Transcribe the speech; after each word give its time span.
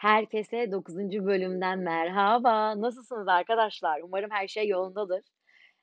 Herkese 0.00 0.72
9. 0.72 1.26
bölümden 1.26 1.78
merhaba. 1.78 2.80
Nasılsınız 2.80 3.28
arkadaşlar? 3.28 4.00
Umarım 4.04 4.30
her 4.30 4.48
şey 4.48 4.68
yolundadır. 4.68 5.20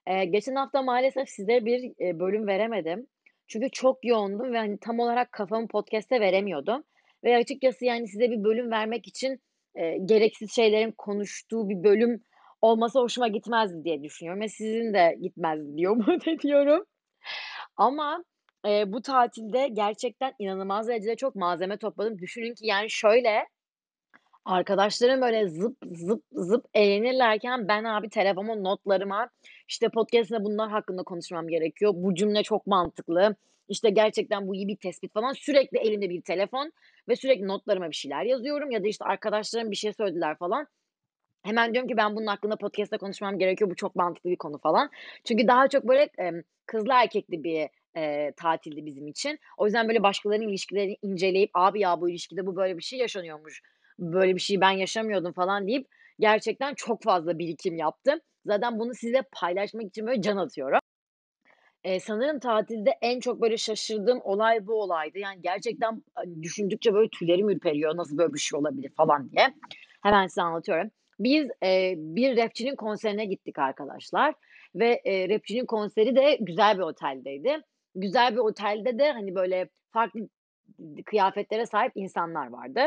Eee, 0.07 0.25
geçen 0.25 0.55
hafta 0.55 0.81
maalesef 0.81 1.29
size 1.29 1.65
bir, 1.65 1.93
eee, 1.99 2.19
bölüm 2.19 2.47
veremedim. 2.47 3.07
Çünkü 3.47 3.69
çok 3.71 4.05
yoğundum 4.05 4.53
ve, 4.53 4.57
hani, 4.57 4.77
tam 4.79 4.99
olarak 4.99 5.31
kafamı 5.31 5.67
podcast'e 5.67 6.19
veremiyordum 6.19 6.83
ve 7.23 7.37
açıkçası, 7.37 7.85
yani, 7.85 8.07
size 8.07 8.31
bir 8.31 8.43
bölüm 8.43 8.71
vermek 8.71 9.07
için, 9.07 9.39
eee, 9.75 9.97
gereksiz 10.05 10.55
şeylerin 10.55 10.91
konuştuğu 10.97 11.69
bir 11.69 11.83
bölüm 11.83 12.23
olması 12.61 12.99
hoşuma 12.99 13.27
gitmezdi 13.27 13.83
diye 13.83 14.03
düşünüyorum 14.03 14.41
ve 14.41 14.47
sizin 14.49 14.93
de 14.93 15.17
gitmezdi 15.21 15.77
diye 15.77 15.89
umut 16.21 16.27
ediyorum. 16.27 16.85
Ama, 17.77 18.23
eee, 18.65 18.83
bu 18.87 19.01
tatilde 19.01 19.67
gerçekten 19.67 20.33
inanılmaz 20.39 20.87
derecede 20.87 21.15
çok 21.15 21.35
malzeme 21.35 21.77
topladım. 21.77 22.19
Düşünün 22.19 22.53
ki, 22.55 22.67
yani, 22.67 22.89
şöyle 22.89 23.47
Arkadaşlarım 24.47 25.21
böyle 25.21 25.49
zıp 25.49 25.77
zıp 25.91 26.23
zıp 26.31 26.65
eğlenirlerken 26.73 27.67
ben 27.67 27.83
abi 27.83 28.09
telefona 28.09 28.55
notlarıma, 28.55 29.29
işte, 29.67 29.89
podcast'te 29.89 30.43
bunlar 30.43 30.69
hakkında 30.71 31.03
konuşmam 31.03 31.47
gerekiyor, 31.47 31.93
bu 31.95 32.15
cümle 32.15 32.43
çok 32.43 32.67
mantıklı, 32.67 33.35
işte, 33.69 33.89
gerçekten 33.89 34.47
bu 34.47 34.55
iyi 34.55 34.67
bir 34.67 34.75
tespit 34.77 35.13
falan. 35.13 35.33
Sürekli 35.33 35.77
elimde 35.77 36.09
bir 36.09 36.21
telefon 36.21 36.71
ve 37.09 37.15
sürekli 37.15 37.47
notlarıma 37.47 37.89
bir 37.89 37.95
şeyler 37.95 38.23
yazıyorum 38.23 38.71
ya 38.71 38.83
da, 38.83 38.87
işte, 38.87 39.05
arkadaşlarım 39.05 39.71
bir 39.71 39.75
şey 39.75 39.93
söylediler 39.93 40.37
falan. 40.37 40.67
Hemen 41.43 41.73
diyorum 41.73 41.89
ki 41.89 41.97
ben 41.97 42.15
bunun 42.15 42.27
hakkında 42.27 42.55
podcast'te 42.55 42.97
konuşmam 42.97 43.39
gerekiyor, 43.39 43.69
bu 43.71 43.75
çok 43.75 43.95
mantıklı 43.95 44.29
bir 44.29 44.35
konu 44.37 44.57
falan. 44.57 44.89
Çünkü 45.25 45.47
daha 45.47 45.67
çok 45.67 45.87
böyle, 45.87 46.09
kızlı 46.65 46.93
erkekli 46.93 47.43
bir, 47.43 47.69
eee, 47.95 48.33
tatildi 48.37 48.85
bizim 48.85 49.07
için. 49.07 49.39
O 49.57 49.65
yüzden 49.65 49.87
böyle 49.87 50.03
başkalarının 50.03 50.47
ilişkilerini 50.49 50.97
inceleyip, 51.01 51.51
"Abi 51.53 51.79
ya 51.81 52.01
bu 52.01 52.09
ilişkide 52.09 52.45
bu 52.45 52.55
böyle 52.55 52.77
bir 52.77 52.83
şey 52.83 52.99
yaşanıyormuş, 52.99 53.61
böyle 53.99 54.35
bir 54.35 54.41
şeyi 54.41 54.61
ben 54.61 54.71
yaşamıyordum." 54.71 55.33
falan 55.33 55.67
deyip 55.67 55.87
gerçekten 56.19 56.73
çok 56.75 57.03
fazla 57.03 57.39
birikim 57.39 57.77
yaptım. 57.77 58.19
Zaten 58.45 58.79
bunu 58.79 58.93
sizinle 58.95 59.23
paylaşmak 59.31 59.83
için 59.87 60.07
böyle 60.07 60.21
can 60.21 60.37
atıyorum. 60.37 60.79
Eee, 61.85 61.99
sanırım 61.99 62.39
tatilde 62.39 62.91
en 63.01 63.19
çok 63.19 63.41
böyle 63.41 63.57
şaşırdığım 63.57 64.21
olay 64.23 64.67
bu 64.67 64.73
olaydı. 64.81 65.19
Yani 65.19 65.41
gerçekten, 65.41 66.03
düşündükçe 66.41 66.93
böyle 66.93 67.09
tüylerim 67.09 67.49
ürperiyor, 67.49 67.97
"Nasıl 67.97 68.17
böyle 68.17 68.33
bir 68.33 68.39
şey 68.39 68.59
olabilir?" 68.59 68.91
falan 68.97 69.31
diye. 69.31 69.47
Hemen 70.03 70.27
size 70.27 70.41
anlatıyorum. 70.41 70.91
Biz, 71.19 71.47
eee, 71.63 71.95
bir 71.97 72.37
rapçinin 72.37 72.75
konserine 72.75 73.25
gittik 73.25 73.59
arkadaşlar 73.59 74.33
ve, 74.75 75.01
eee, 75.05 75.29
rapçinin 75.29 75.65
konseri 75.65 76.15
de 76.15 76.37
güzel 76.41 76.77
bir 76.77 76.83
oteldeydi. 76.83 77.61
Güzel 77.95 78.33
bir 78.33 78.37
otelde 78.39 78.99
de, 78.99 79.11
hani, 79.11 79.35
böyle 79.35 79.69
farklı 79.93 80.21
kıyafetlere 81.05 81.65
sahip 81.65 81.91
insanlar 81.95 82.47
vardı. 82.49 82.81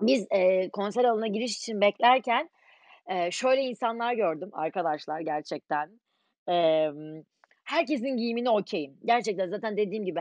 Biz, 0.00 0.26
eee, 0.32 0.70
konser 0.72 1.04
alanına 1.04 1.26
giriş 1.26 1.56
için 1.56 1.80
beklerken, 1.80 2.50
eee, 3.10 3.28
şöyle 3.32 3.60
insanlar 3.62 4.14
gördüm 4.14 4.50
arkadaşlar 4.52 5.20
gerçekten. 5.20 6.00
Emm, 6.48 7.22
herkesin 7.64 8.16
giyimine 8.16 8.50
okay'im. 8.50 8.98
Gerçekten 9.04 9.50
zaten 9.50 9.76
dediğim 9.76 10.04
gibi 10.04 10.20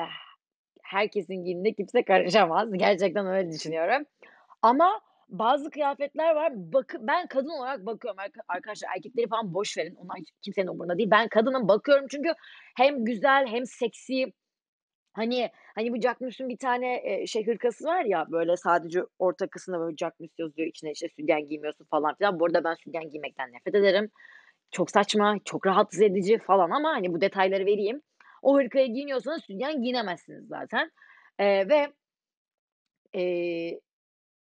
herkesin 0.84 1.44
giyimine 1.44 1.74
kimse 1.74 2.04
karışamaz. 2.04 2.70
Gerçekten 2.78 3.28
öyle 3.28 3.52
düşünüyorum. 3.52 4.06
Ama 4.62 5.02
bazı 5.30 5.70
kıyafetler 5.72 6.36
var. 6.36 6.54
Bakı 6.56 6.98
ben 7.08 7.28
kadın 7.28 7.50
olarak 7.50 7.86
bakıyorum 7.86 8.20
arka 8.20 8.42
arkadaşlar 8.48 8.90
erkekleri 8.98 9.28
falan 9.28 9.54
boş 9.54 9.78
verin. 9.78 9.96
Onlar 9.96 10.18
kimsenin 10.44 10.68
umurunda 10.68 10.98
değil. 10.98 11.12
Ben 11.12 11.28
kadınım, 11.30 11.68
bakıyorum 11.68 12.06
çünkü 12.12 12.34
hem 12.78 13.06
güzel 13.06 13.48
hem 13.48 13.66
seksi. 13.66 14.34
Hani 15.14 15.50
hani 15.76 15.94
bu 15.94 16.02
Jacquemus'un 16.02 16.50
bir 16.50 16.58
tane, 16.58 17.02
eee, 17.04 17.28
şey 17.28 17.48
hırkası 17.48 17.86
var 17.86 18.06
ya, 18.06 18.26
böyle 18.32 18.58
sadece 18.58 19.02
orta 19.20 19.48
kısmında 19.48 19.80
böyle 19.80 19.96
Jacquemus 19.98 20.32
yazıyor, 20.40 20.68
içine 20.68 20.92
işte 20.92 21.08
sütyen 21.10 21.48
giymiyorsun 21.48 21.86
falan 21.86 22.16
filan. 22.16 22.40
Bu 22.40 22.46
arada 22.46 22.64
ben 22.64 22.74
sütyen 22.74 23.10
giymekten 23.10 23.52
nefret 23.54 23.76
ederim. 23.76 24.12
Çok 24.72 24.92
saçma, 24.92 25.38
çok 25.46 25.68
rahatsız 25.68 26.02
edici 26.02 26.40
falan 26.40 26.70
ama, 26.72 26.90
hani, 26.92 27.14
bu 27.14 27.22
detayları 27.22 27.66
vereyim. 27.66 28.02
O 28.42 28.58
hırkayı 28.58 28.88
giyiniyorsanız 28.94 29.44
sütyen 29.44 29.82
giyinemezsiniz 29.82 30.48
zaten. 30.48 30.92
Eee, 31.40 31.70
ve, 31.70 31.88
eee, 33.14 33.80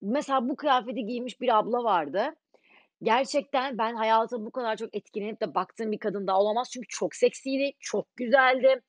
mesela 0.01 0.49
bu 0.49 0.57
kıyafeti 0.57 1.05
giymiş 1.05 1.41
bir 1.41 1.59
abla 1.59 1.85
vardı. 1.85 2.35
Gerçekten 3.03 3.77
ben 3.77 3.95
hayatımda 3.95 4.45
bu 4.47 4.51
kadar 4.51 4.77
çok 4.77 4.95
etkilenip 4.95 5.41
de 5.41 5.55
baktığım 5.55 5.93
bir 5.93 5.99
kadın 5.99 6.27
daha 6.27 6.41
olamaz. 6.41 6.71
Çünkü 6.73 6.87
çok 6.89 7.15
seksiydi, 7.15 7.71
çok 7.79 8.17
güzeldi. 8.17 8.81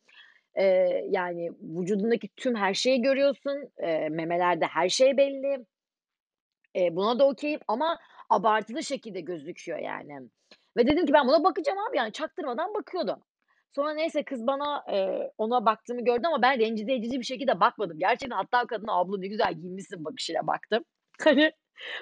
Eee, 0.59 1.07
yani 1.11 1.51
vücudundaki 1.63 2.29
tüm 2.37 2.55
her 2.57 2.75
şeyi 2.75 3.03
görüyorsun. 3.03 3.71
Eee, 3.83 4.09
memelerde 4.09 4.67
her 4.67 4.89
şey 4.89 5.17
belli. 5.17 5.67
Eee, 6.75 6.97
buna 6.97 7.19
da 7.19 7.27
okay'im 7.29 7.61
ama 7.69 7.99
abartılı 8.31 8.83
şekilde 8.85 9.21
gözüküyor 9.21 9.79
yani. 9.79 10.21
Ve 10.77 10.87
dedim 10.87 11.07
ki 11.07 11.13
ben 11.13 11.29
buna 11.29 11.45
bakacağım 11.45 11.79
abi 11.91 11.97
yani 11.97 12.13
çaktırmadan 12.13 12.75
bakıyordum. 12.75 13.21
Sonra 13.75 13.95
neyse 13.95 14.25
kız 14.25 14.47
bana, 14.47 14.85
eee, 14.89 15.33
ona 15.39 15.67
baktığımı 15.67 16.05
gördü 16.05 16.27
ama 16.27 16.43
ben 16.43 16.59
rencide 16.61 16.95
edici 16.95 17.21
bir 17.21 17.25
şekilde 17.25 17.61
bakmadım. 17.61 17.99
Gerçekten 17.99 18.37
hatta 18.37 18.67
kadına 18.67 18.93
"Abla 18.93 19.19
ne 19.19 19.27
güzel 19.29 19.55
giyinmişsin." 19.55 20.05
bakışıyla 20.05 20.47
baktım. 20.47 20.85
Hani, 21.25 21.53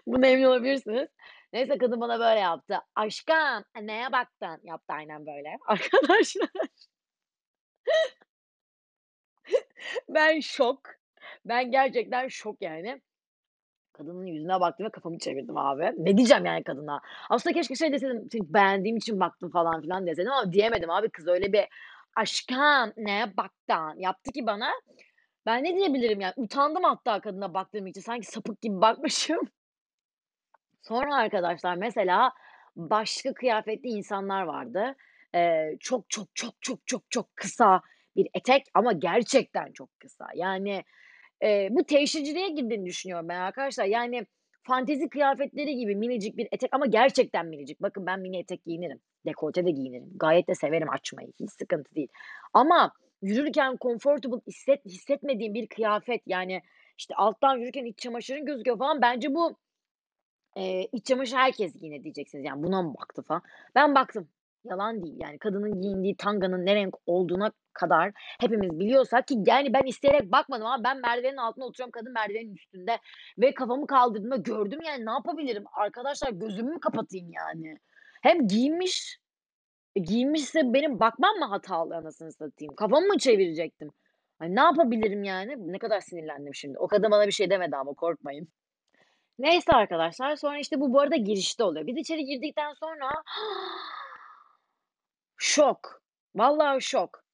buna 0.06 0.26
emin 0.26 0.44
olabilirsiniz. 0.44 1.08
Neyse 1.52 1.78
kadın 1.78 2.00
bana 2.00 2.20
böyle 2.20 2.40
yaptı. 2.40 2.76
"Aşkım, 2.96 3.64
neye 3.82 4.12
baktın?" 4.12 4.60
yaptı 4.64 4.94
aynen 4.94 5.26
böyle 5.26 5.58
arkadaşlar. 5.68 6.50
Ben 10.14 10.40
şok. 10.40 10.80
Ben 11.44 11.70
gerçekten 11.70 12.28
şok 12.28 12.62
yani. 12.62 13.00
Kadının 13.92 14.26
yüzüne 14.26 14.60
baktım 14.60 14.86
ve 14.86 14.90
kafamı 14.90 15.18
çevirdim 15.18 15.56
abi. 15.56 15.92
Ne 15.98 16.16
diyeceğim 16.16 16.46
yani 16.46 16.64
kadına? 16.64 17.00
Aslında 17.30 17.54
keşke 17.54 17.74
şey 17.76 17.92
deseydim, 17.92 18.28
seni 18.32 18.54
beğendiğim 18.54 18.96
için 18.96 19.20
baktım 19.20 19.50
falan 19.50 19.82
filan 19.82 20.06
deseydim 20.06 20.32
ama 20.32 20.52
diyemedim 20.52 20.90
abi. 20.90 21.10
Kız 21.10 21.28
öyle 21.28 21.52
bir 21.52 21.64
"Aşkım, 22.16 22.92
neye 22.96 23.36
baktın?" 23.36 24.00
yaptı 24.00 24.32
ki 24.32 24.46
bana. 24.46 24.70
Ben 25.46 25.64
ne 25.64 25.76
diyebilirim 25.76 26.20
yani? 26.20 26.32
Utandım 26.36 26.84
hatta 26.84 27.20
kadına 27.20 27.54
baktığım 27.54 27.86
için. 27.86 28.00
Sanki 28.00 28.26
sapık 28.26 28.60
gibi 28.62 28.80
bakmışım. 28.80 29.40
Sonra 30.82 31.16
arkadaşlar 31.16 31.74
mesela 31.76 32.32
başka 32.76 33.34
kıyafetli 33.34 33.88
insanlar 33.88 34.42
vardı. 34.42 34.94
Eee, 35.34 35.76
çok, 35.80 36.10
çok, 36.10 36.28
çok, 36.34 36.54
çok, 36.62 36.86
çok, 36.86 37.10
çok 37.10 37.36
kısa 37.36 37.82
bir 38.16 38.28
etek 38.34 38.62
ama 38.74 38.92
gerçekten 38.92 39.72
çok 39.72 40.00
kısa. 40.00 40.26
Yani, 40.34 40.84
eee, 41.42 41.68
bu 41.70 41.84
teşhirciliğe 41.84 42.48
girdiğini 42.48 42.86
düşünüyorum 42.86 43.28
ben 43.28 43.40
arkadaşlar. 43.40 43.84
Yani 43.84 44.26
fantezi 44.62 45.08
kıyafetleri 45.08 45.76
gibi 45.76 45.96
minicik 45.96 46.36
bir 46.36 46.48
etek 46.52 46.70
ama 46.74 46.86
gerçekten 46.86 47.46
minicik. 47.46 47.82
Bakın 47.82 48.06
ben 48.06 48.20
mini 48.20 48.38
etek 48.38 48.64
giyinirim, 48.64 49.00
dekolte 49.26 49.66
de 49.66 49.70
giyinirim. 49.70 50.10
Gayet 50.16 50.48
de 50.48 50.54
severim 50.54 50.90
açmayı, 50.90 51.28
hiç 51.40 51.50
sıkıntı 51.50 51.94
değil. 51.94 52.08
Ama 52.52 52.92
yürürken 53.22 53.76
comfortable 53.80 54.40
hisset 54.46 54.84
hissetmediğim 54.86 55.54
bir 55.54 55.66
kıyafet, 55.68 56.22
yani, 56.26 56.62
işte, 56.98 57.14
alttan 57.14 57.56
yürürken 57.58 57.84
iç 57.84 57.98
çamaşırın 57.98 58.46
gözüküyor 58.46 58.78
falan. 58.78 59.02
Bence 59.02 59.34
bu 59.34 59.56
Eee, 60.56 60.88
iç 60.92 61.06
çamaşırı 61.06 61.38
herkes 61.38 61.72
giyinir 61.80 62.04
diyeceksiniz. 62.04 62.44
Yani 62.44 62.62
buna 62.62 62.82
mı 62.82 62.94
baktı 63.00 63.22
falan. 63.22 63.42
Ben 63.74 63.94
baktım. 63.94 64.28
Yalan 64.64 65.02
değil. 65.02 65.16
Yani 65.18 65.38
kadının 65.38 65.80
giyindiği 65.80 66.16
tanganın 66.16 66.66
ne 66.66 66.74
renk 66.74 66.94
olduğuna 67.06 67.52
kadar 67.72 68.12
hepimiz 68.40 68.80
biliyorsak 68.80 69.28
ki 69.28 69.34
yani 69.46 69.72
ben 69.72 69.82
isteyerek 69.82 70.32
bakmadım 70.32 70.66
ama 70.66 70.84
ben 70.84 71.00
merdivenin 71.00 71.36
altında 71.36 71.64
oturuyorum, 71.64 71.90
kadın 71.90 72.12
merdivenin 72.12 72.54
üstünde 72.54 72.98
ve 73.38 73.54
kafamı 73.54 73.86
kaldırdığımda 73.86 74.36
gördüm 74.36 74.80
yani 74.86 75.06
ne 75.06 75.10
yapabilirim? 75.10 75.64
Arkadaşlar 75.72 76.30
gözümü 76.30 76.70
mü 76.70 76.80
kapatayım 76.80 77.30
yani? 77.32 77.78
Hem 78.22 78.48
giyinmiş, 78.48 79.18
e, 79.96 80.00
giyinmişse 80.00 80.72
benim 80.74 81.00
bakmam 81.00 81.36
mı 81.36 81.44
hatalı 81.44 81.96
anasını 81.96 82.32
satayım? 82.32 82.74
Kafamı 82.74 83.06
mı 83.06 83.18
çevirecektim? 83.18 83.90
Hani 84.38 84.56
ne 84.56 84.60
yapabilirim 84.60 85.24
yani? 85.24 85.72
Ne 85.72 85.78
kadar 85.78 86.00
sinirlendim 86.00 86.54
şimdi. 86.54 86.78
O 86.78 86.88
kadın 86.88 87.10
bana 87.10 87.26
bir 87.26 87.32
şey 87.32 87.50
demedi 87.50 87.76
ama 87.76 87.94
korkmayın. 87.94 88.48
Neyse 89.38 89.72
arkadaşlar, 89.72 90.36
sonra, 90.36 90.58
işte, 90.58 90.80
bu 90.80 90.92
bu 90.92 91.00
arada 91.00 91.16
girişte 91.16 91.64
oluyor. 91.64 91.86
Biz 91.86 91.96
içeri 91.96 92.24
girdikten 92.24 92.72
sonra 92.72 93.10
şok. 95.52 96.02
Vallahi 96.34 96.82
şok. 96.82 97.24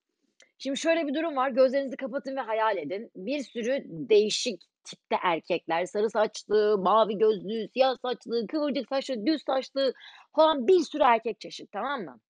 Şimdi 0.58 0.78
şöyle 0.78 1.06
bir 1.06 1.14
durum 1.14 1.36
var, 1.36 1.50
gözlerinizi 1.50 1.96
kapatın 1.96 2.36
ve 2.36 2.40
hayal 2.40 2.76
edin. 2.76 3.10
Bir 3.16 3.42
sürü 3.42 3.84
değişik 3.86 4.62
tipte 4.84 5.16
erkekler, 5.22 5.86
sarı 5.86 6.10
saçlı, 6.10 6.78
mavi 6.78 7.18
gözlü, 7.18 7.68
siyah 7.72 7.96
saçlı, 8.02 8.46
kıvırcık 8.46 8.88
saçlı, 8.88 9.26
düz 9.26 9.42
saçlı 9.46 9.94
falan 10.36 10.68
bir 10.68 10.80
sürü 10.80 11.02
erkek 11.02 11.40
çeşit, 11.40 11.72
tamam 11.72 12.02
mı? 12.02 12.20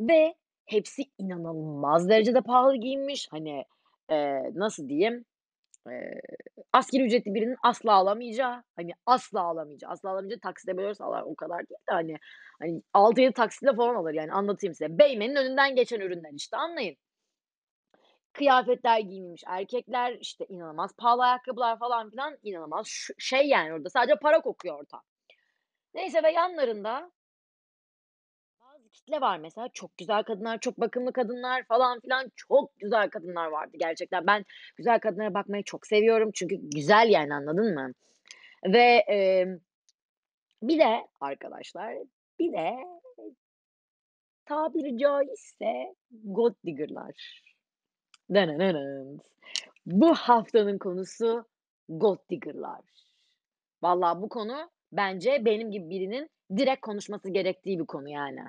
Ve 0.00 0.34
hepsi 0.66 1.02
inanılmaz 1.18 2.08
derecede 2.08 2.40
pahalı 2.40 2.76
giyinmiş. 2.76 3.28
Hani, 3.30 3.64
eee, 4.10 4.50
nasıl 4.54 4.88
diyeyim? 4.88 5.24
Eee, 5.90 6.20
asgari 6.72 7.02
ücretli 7.06 7.34
birinin 7.34 7.56
asla 7.62 7.92
alamayacağı, 7.94 8.62
hani, 8.76 8.92
asla 9.06 9.40
alamayacağı, 9.42 9.90
asla 9.90 10.10
alamayacağı 10.10 10.40
taksite 10.40 10.76
bölürse 10.76 11.04
alar 11.04 11.22
o 11.22 11.34
kadar 11.36 11.58
değil 11.58 11.78
de, 11.90 11.92
hani 11.94 12.16
hani, 12.60 12.82
6-7 12.94 13.32
taksitle 13.32 13.74
falan 13.76 13.94
alır 13.94 14.14
yani 14.14 14.32
anlatayım 14.32 14.74
size. 14.74 14.98
Beymen'in 14.98 15.36
önünden 15.36 15.76
geçen 15.76 16.00
ürünler 16.00 16.30
işte 16.34 16.56
anlayın. 16.56 16.96
kıyafetler 18.32 18.98
giyinmiş 19.00 19.42
erkekler, 19.46 20.12
işte, 20.20 20.46
inanılmaz 20.48 20.96
pahalı 20.96 21.22
ayakkabılar 21.24 21.78
falan 21.78 22.10
filan, 22.10 22.38
inanılmaz 22.42 23.08
şey 23.18 23.48
yani 23.48 23.72
orada 23.74 23.90
sadece 23.90 24.14
para 24.22 24.40
kokuyor 24.40 24.80
ortam. 24.80 25.02
Neyse 25.94 26.22
ve 26.22 26.32
yanlarında 26.32 27.12
kitle 28.96 29.20
var 29.20 29.38
mesela, 29.38 29.68
çok 29.68 29.98
güzel 29.98 30.22
kadınlar, 30.22 30.58
çok 30.60 30.80
bakımlı 30.80 31.12
kadınlar 31.12 31.64
falan 31.64 32.00
filan, 32.00 32.32
çok 32.36 32.78
güzel 32.78 33.10
kadınlar 33.10 33.46
vardı 33.46 33.76
gerçekten. 33.80 34.26
Ben 34.26 34.44
güzel 34.76 35.00
kadınlara 35.00 35.34
bakmayı 35.34 35.62
çok 35.64 35.86
seviyorum 35.86 36.30
çünkü 36.34 36.56
güzel 36.56 37.08
yani, 37.10 37.34
anladın 37.34 37.74
mı? 37.74 37.92
Ve, 38.66 39.04
emm, 39.08 39.58
bir 40.62 40.78
de 40.78 41.06
arkadaşlar, 41.20 41.94
bir 42.38 42.52
de 42.52 42.76
tabiri 44.44 44.98
caizse 44.98 45.94
gold 46.24 46.54
digger'lar. 46.66 47.42
Bu 49.86 50.14
haftanın 50.14 50.78
konusu 50.78 51.44
gold 51.88 52.18
digger'lar. 52.30 52.80
Vallahi 53.82 54.22
bu 54.22 54.28
konu 54.28 54.70
bence 54.92 55.44
benim 55.44 55.70
gibi 55.70 55.90
birinin 55.90 56.30
direkt 56.56 56.80
konuşması 56.80 57.30
gerektiği 57.30 57.78
bir 57.78 57.86
konu 57.86 58.08
yani. 58.08 58.40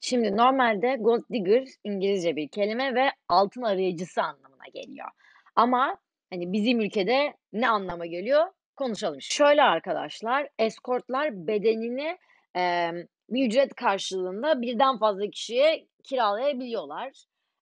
Şimdi 0.00 0.36
normalde 0.36 0.96
gold 1.00 1.22
digger 1.32 1.64
İngilizce 1.84 2.36
bir 2.36 2.48
kelime 2.48 2.94
ve 2.94 3.08
altın 3.28 3.62
arayıcısı 3.62 4.22
anlamına 4.22 4.66
geliyor. 4.74 5.08
Ama, 5.56 5.98
hani, 6.32 6.52
bizim 6.52 6.80
ülkede 6.80 7.34
ne 7.52 7.68
anlama 7.68 8.06
geliyor? 8.06 8.46
Konuşalım. 8.76 9.20
Şöyle 9.20 9.62
arkadaşlar, 9.62 10.48
escort'lar 10.58 11.46
bedenini, 11.46 12.18
emm, 12.54 12.96
bir 13.30 13.46
ücret 13.46 13.74
karşılığında 13.74 14.62
birden 14.62 14.98
fazla 14.98 15.30
kişiye 15.30 15.86
kiralayabiliyorlar. 16.04 17.06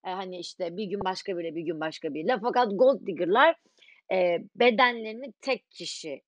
Eee, 0.07 0.13
hani, 0.13 0.39
işte, 0.39 0.77
bir 0.77 0.85
gün 0.85 1.01
başka 1.05 1.39
biriyle, 1.39 1.57
bir 1.57 1.63
gün 1.63 1.81
başka 1.81 2.15
biriyle. 2.15 2.37
Fakat 2.43 2.69
gold 2.73 3.07
digger'lar, 3.07 3.55
eee, 4.11 4.45
bedenlerini 4.57 5.33
tek 5.41 5.71
kişiye 5.71 6.23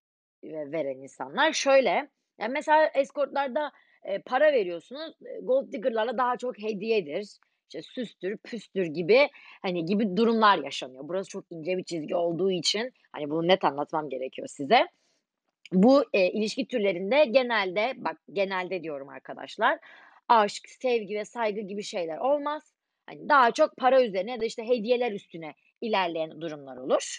veren 0.44 1.02
insanlar. 1.02 1.52
Şöyle, 1.52 1.90
ya, 2.38 2.48
mesela 2.48 2.90
escort'larda, 2.94 3.72
eee, 4.08 4.22
para 4.26 4.52
veriyorsunuz, 4.52 5.14
gold 5.42 5.72
digger'larla 5.72 6.18
daha 6.18 6.36
çok 6.36 6.58
hediyedir, 6.62 7.28
işte, 7.68 7.82
süstür, 7.82 8.36
püstür 8.38 8.86
gibi, 8.86 9.28
hani, 9.62 9.84
gibi 9.84 10.16
durumlar 10.16 10.58
yaşanıyor. 10.58 11.04
Burası 11.08 11.30
çok 11.30 11.44
ince 11.50 11.76
bir 11.78 11.84
çizgi 11.84 12.14
olduğu 12.16 12.50
için, 12.50 12.92
hani, 13.12 13.30
bunu 13.30 13.48
net 13.48 13.64
anlatmam 13.64 14.08
gerekiyor 14.08 14.48
size. 14.48 14.86
Bu, 15.72 16.04
eee, 16.14 16.32
ilişki 16.32 16.66
türlerinde 16.68 17.24
genelde, 17.24 17.92
bak 17.96 18.16
genelde 18.32 18.82
diyorum 18.82 19.08
arkadaşlar, 19.08 19.78
aşk, 20.28 20.68
sevgi 20.68 21.16
ve 21.16 21.24
saygı 21.24 21.60
gibi 21.60 21.82
şeyler 21.82 22.18
olmaz. 22.18 22.74
Hani, 23.06 23.28
daha 23.28 23.50
çok 23.52 23.76
para 23.76 24.02
üzerine 24.04 24.30
ya 24.32 24.40
da, 24.40 24.44
işte, 24.44 24.68
hediyeler 24.68 25.12
üstüne 25.12 25.54
ilerleyen 25.80 26.40
durumlar 26.40 26.76
olur. 26.76 27.18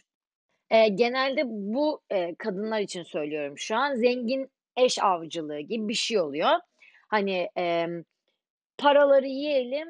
Eee, 0.71 0.87
genelde 0.89 1.41
bu, 1.47 2.01
eee, 2.11 2.35
kadınlar 2.39 2.79
için 2.81 3.03
söylüyorum 3.03 3.53
şu 3.57 3.75
an, 3.75 3.95
zengin 3.95 4.49
eş 4.77 4.99
avcılığı 5.03 5.59
gibi 5.59 5.87
bir 5.87 5.93
şey 5.93 6.19
oluyor. 6.19 6.49
Hani, 7.07 7.50
emm, 7.56 8.04
paraları 8.77 9.27
yiyelim, 9.27 9.88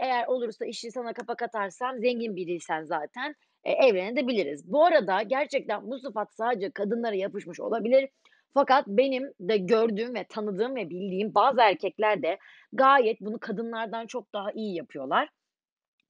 eğer 0.00 0.26
olursa 0.26 0.66
işi 0.66 0.90
sana 0.92 1.12
kapak 1.12 1.42
atarsam 1.42 1.98
zengin 1.98 2.36
biriysen 2.36 2.84
zaten, 2.84 3.34
eee, 3.66 3.72
evlenebiliriz. 3.88 4.72
Bu 4.72 4.84
arada 4.86 5.22
gerçekten 5.22 5.90
bu 5.90 5.98
sıfat 5.98 6.34
sadece 6.34 6.70
kadınlara 6.70 7.14
yapışmış 7.16 7.60
olabilir. 7.60 8.08
Fakat 8.54 8.86
benim 8.88 9.32
de 9.40 9.56
gördüğüm 9.58 10.14
ve 10.14 10.24
tanıdığım 10.28 10.76
ve 10.76 10.90
bildiğim 10.90 11.34
bazı 11.34 11.60
erkekler 11.60 12.22
de 12.22 12.38
gayet 12.72 13.20
bunu 13.20 13.38
kadınlardan 13.40 14.06
çok 14.06 14.32
daha 14.34 14.52
iyi 14.52 14.76
yapıyorlar. 14.76 15.28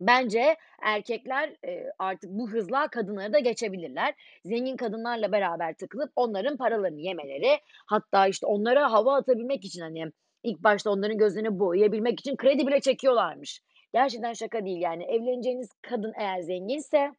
Bence 0.00 0.56
erkekler, 0.82 1.56
eee, 1.64 1.92
artık 1.98 2.30
bu 2.30 2.50
hızla 2.50 2.88
kadınları 2.88 3.32
da 3.32 3.38
geçebilirler. 3.38 4.14
Zengin 4.44 4.76
kadınlarla 4.76 5.32
beraber 5.32 5.74
takılıp 5.74 6.12
onların 6.16 6.56
paralarını 6.56 7.00
yemeleri, 7.00 7.58
hatta, 7.86 8.26
işte, 8.28 8.46
onlara 8.46 8.92
hava 8.92 9.16
atabilmek 9.16 9.64
için, 9.64 9.80
hani, 9.80 10.06
ilk 10.44 10.64
başta 10.64 10.90
onların 10.90 11.18
gözlerini 11.18 11.58
boyayabilmek 11.58 12.20
için 12.20 12.36
kredi 12.36 12.66
bile 12.66 12.80
çekiyorlarmış. 12.80 13.60
Gerçekten 13.92 14.32
şaka 14.32 14.64
değil 14.64 14.80
yani. 14.80 15.04
Evleneceğiniz 15.04 15.68
kadın 15.82 16.12
eğer 16.16 16.40
zenginse 16.40 17.12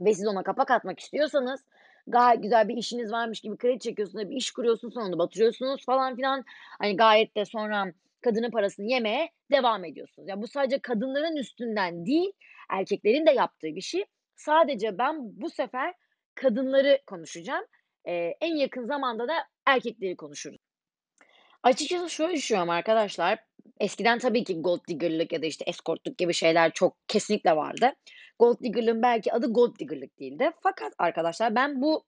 ve 0.00 0.14
siz 0.14 0.26
ona 0.26 0.42
kapak 0.42 0.70
atmak 0.70 1.00
istiyorsanız 1.00 1.64
gayet 2.06 2.42
güzel 2.42 2.68
bir 2.68 2.76
işiniz 2.76 3.12
varmış 3.12 3.40
gibi 3.40 3.56
kredi 3.56 3.78
çekiyorsunuz, 3.78 4.30
bir 4.30 4.36
iş 4.36 4.50
kuruyorsunuz, 4.50 4.94
sonra 4.94 5.06
onu 5.06 5.18
batırıyorsunuz 5.18 5.84
falan 5.84 6.16
filan. 6.16 6.44
Hani, 6.78 6.96
gayet 6.96 7.36
de 7.36 7.44
sonra 7.44 7.92
kadının 8.20 8.50
parasını 8.50 8.86
yemeye 8.86 9.30
devam 9.50 9.84
ediyorsunuz. 9.84 10.28
Ya, 10.28 10.42
bu 10.42 10.46
sadece 10.48 10.78
kadınların 10.78 11.36
üstünden 11.36 12.06
değil, 12.06 12.32
erkeklerin 12.70 13.26
de 13.26 13.30
yaptığı 13.30 13.74
bir 13.74 13.80
şey. 13.80 14.04
Sadece 14.36 14.98
ben 14.98 15.16
bu 15.20 15.50
sefer 15.50 15.94
kadınları 16.34 16.98
konuşacağım. 17.06 17.64
Eee, 18.06 18.36
en 18.40 18.56
yakın 18.56 18.86
zamanda 18.86 19.28
da 19.28 19.34
erkekleri 19.66 20.16
konuşuruz. 20.16 20.67
Açıkçası 21.62 22.10
şöyle 22.10 22.34
düşünüyorum 22.36 22.70
arkadaşlar, 22.70 23.38
eskiden 23.80 24.18
tabii 24.18 24.44
ki 24.44 24.60
gold 24.62 24.80
digger'lık 24.88 25.32
ya 25.32 25.42
da, 25.42 25.46
işte, 25.46 25.64
escort'luk 25.68 26.18
gibi 26.18 26.34
şeyler 26.34 26.72
çok 26.72 26.96
kesinlikle 27.08 27.56
vardı. 27.56 27.92
Gold 28.38 28.60
digger'lığın 28.62 29.02
belki 29.02 29.32
adı 29.32 29.52
gold 29.52 29.78
digger'lık 29.78 30.18
değildi. 30.20 30.50
Fakat 30.62 30.92
arkadaşlar 30.98 31.54
ben 31.54 31.82
bu 31.82 32.04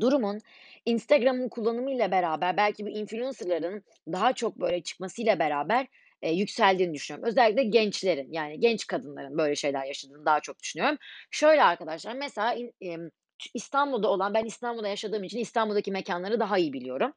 durumun 0.00 0.40
Instagram'ın 0.86 1.50
kullanımıyla 1.50 2.10
beraber, 2.10 2.56
belki 2.56 2.86
bu 2.86 2.90
influencer'ların 2.90 3.84
daha 4.12 4.32
çok 4.32 4.60
böyle 4.60 4.82
çıkmasıyla 4.82 5.38
beraber, 5.38 5.86
eee, 6.22 6.32
yükseldiğini 6.34 6.94
düşünüyorum. 6.94 7.28
Özellikle 7.30 7.64
gençlerin, 7.64 8.32
yani 8.32 8.60
genç 8.60 8.86
kadınların 8.86 9.38
böyle 9.38 9.56
şeyler 9.56 9.84
yaşadığını 9.86 10.26
daha 10.26 10.40
çok 10.40 10.60
düşünüyorum. 10.62 10.98
Şöyle 11.30 11.64
arkadaşlar, 11.64 12.14
mesela 12.14 12.54
in 12.80 13.10
ç 13.38 13.48
İstanbul'da 13.54 14.08
olan, 14.10 14.34
ben 14.34 14.44
İstanbul'da 14.44 14.88
yaşadığım 14.88 15.24
için 15.24 15.38
İstanbul'daki 15.38 15.92
mekânları 15.92 16.40
daha 16.40 16.58
iyi 16.58 16.72
biliyorum. 16.72 17.14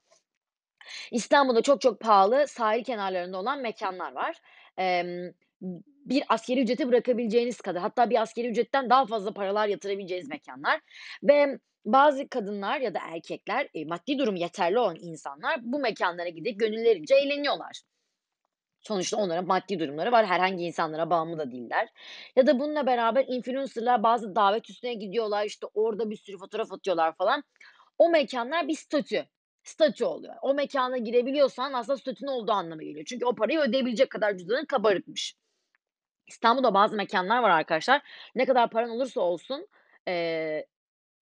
İstanbul'da 1.11 1.61
çok 1.61 1.81
çok 1.81 1.99
pahalı 1.99 2.47
sahil 2.47 2.83
kenarlarında 2.83 3.37
olan 3.39 3.61
mekânlar 3.61 4.11
var. 4.11 4.37
Emm, 4.77 5.31
bir 6.05 6.23
asgari 6.29 6.61
ücreti 6.61 6.87
bırakabileceğiniz 6.87 7.61
kadar, 7.61 7.81
hatta 7.81 8.09
bir 8.09 8.21
asgari 8.21 8.47
ücretten 8.47 8.89
daha 8.89 9.05
fazla 9.05 9.33
paralar 9.33 9.67
yatırabileceğiniz 9.67 10.29
mekânlar 10.29 10.81
ve 11.23 11.59
bazı 11.85 12.29
kadınlar 12.29 12.79
ya 12.79 12.93
da 12.93 12.99
erkekler, 13.11 13.67
eee, 13.73 13.85
maddi 13.85 14.19
durumu 14.19 14.37
yeterli 14.37 14.79
olan 14.79 14.95
insanlar 15.01 15.59
bu 15.63 15.79
mekânlara 15.79 16.29
gidip 16.29 16.59
gönüllerince 16.59 17.15
eğleniyorlar. 17.15 17.81
Sonuçta 18.79 19.17
onların 19.17 19.45
maddi 19.47 19.79
durumları 19.79 20.11
var. 20.11 20.25
Herhangi 20.25 20.63
insanlara 20.65 21.09
bağımlı 21.09 21.37
da 21.37 21.51
değiller. 21.51 21.89
Ya 22.35 22.47
da 22.47 22.59
bununla 22.59 22.85
beraber 22.85 23.25
influencer'lar 23.27 24.03
bazı 24.03 24.35
davet 24.35 24.69
üstüne 24.69 24.93
gidiyorlar, 24.93 25.45
işte, 25.45 25.67
orada 25.73 26.09
bir 26.09 26.15
sürü 26.17 26.37
fotoğraf 26.37 26.71
atıyorlar 26.73 27.15
falan. 27.15 27.43
O 27.97 28.09
mekânlar 28.09 28.67
bir 28.67 28.75
statü. 28.75 29.25
Statü 29.67 30.05
oluyor. 30.05 30.35
O 30.41 30.53
mekâna 30.53 30.97
girebiliyorsan 30.97 31.73
aslında 31.73 31.97
statün 31.97 32.27
olduğu 32.27 32.51
anlamına 32.51 32.83
geliyor. 32.83 33.05
Çünkü 33.05 33.25
o 33.25 33.35
parayı 33.35 33.59
ödeyebilecek 33.59 34.09
kadar 34.09 34.37
cüzdanın 34.37 34.65
kabarıkmış. 34.65 35.35
İstanbul'da 36.27 36.73
bazı 36.73 36.95
mekânlar 36.95 37.43
var 37.43 37.49
arkadaşlar. 37.49 38.01
Ne 38.35 38.45
kadar 38.45 38.69
paran 38.69 38.89
olursa 38.89 39.21
olsun, 39.21 39.67
eee, 40.07 40.67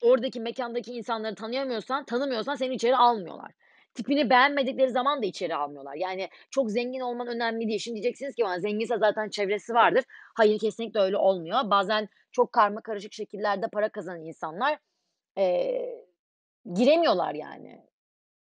oradaki 0.03 0.39
mekândaki 0.41 0.93
insanları 0.93 1.35
tanıyamıyorsan, 1.35 2.05
tanımıyorsan 2.05 2.55
seni 2.55 2.75
içeri 2.75 2.97
almıyorlar. 2.97 3.51
Tipini 3.95 4.29
beğenmedikleri 4.29 4.91
zaman 4.91 5.23
da 5.23 5.27
içeri 5.27 5.55
almıyorlar. 5.55 5.95
Yani 5.95 6.29
çok 6.51 6.71
zengin 6.71 7.01
olman 7.01 7.27
önemli 7.27 7.67
değil. 7.69 7.79
Şimdi 7.79 7.95
diyeceksiniz 8.01 8.35
ki 8.35 8.43
bana 8.45 8.59
zenginse 8.59 8.97
zaten 8.97 9.29
çevresi 9.29 9.73
vardır. 9.73 10.05
Hayır, 10.35 10.59
kesinlikle 10.59 10.99
öyle 11.01 11.17
olmuyor. 11.17 11.59
Bazen 11.65 12.09
çok 12.31 12.53
karmakarışık 12.53 13.13
şekillerde 13.13 13.67
para 13.73 13.89
kazanan 13.89 14.21
insanlar, 14.25 14.79
eee, 15.37 16.05
giremiyorlar 16.75 17.35
yani. 17.35 17.84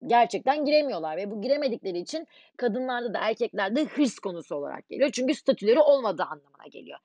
Gerçekten 0.08 0.66
giremiyorlar 0.66 1.18
ve 1.18 1.32
bu 1.32 1.42
giremedikleri 1.42 1.98
için 1.98 2.28
kadınlarda 2.58 3.14
da 3.14 3.20
erkeklerde 3.20 3.86
hırs 3.86 4.20
konusu 4.20 4.56
olarak 4.56 4.90
geliyor. 4.90 5.10
Çünkü 5.14 5.36
statüleri 5.36 5.80
olmadığı 5.80 6.24
anlamına 6.24 6.68
geliyor. 6.72 7.00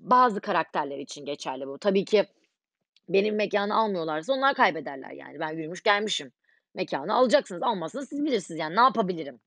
Bazı 0.00 0.40
karakterler 0.40 0.98
için 0.98 1.24
geçerli 1.24 1.66
bu. 1.66 1.78
Tabii 1.78 2.04
ki 2.04 2.26
benim 3.08 3.36
mekânı 3.36 3.76
almıyorlarsa 3.76 4.32
onlar 4.32 4.54
kaybederler 4.54 5.10
yani. 5.10 5.40
Ben 5.40 5.50
yürümüş 5.50 5.82
gelmişim. 5.82 6.32
Mekânı 6.74 7.14
alacaksınız, 7.14 7.62
almazsanız 7.62 8.08
siz 8.08 8.24
bilirsiniz 8.24 8.60
yani 8.60 8.76
ne 8.76 8.80
yapabilirim? 8.80 9.40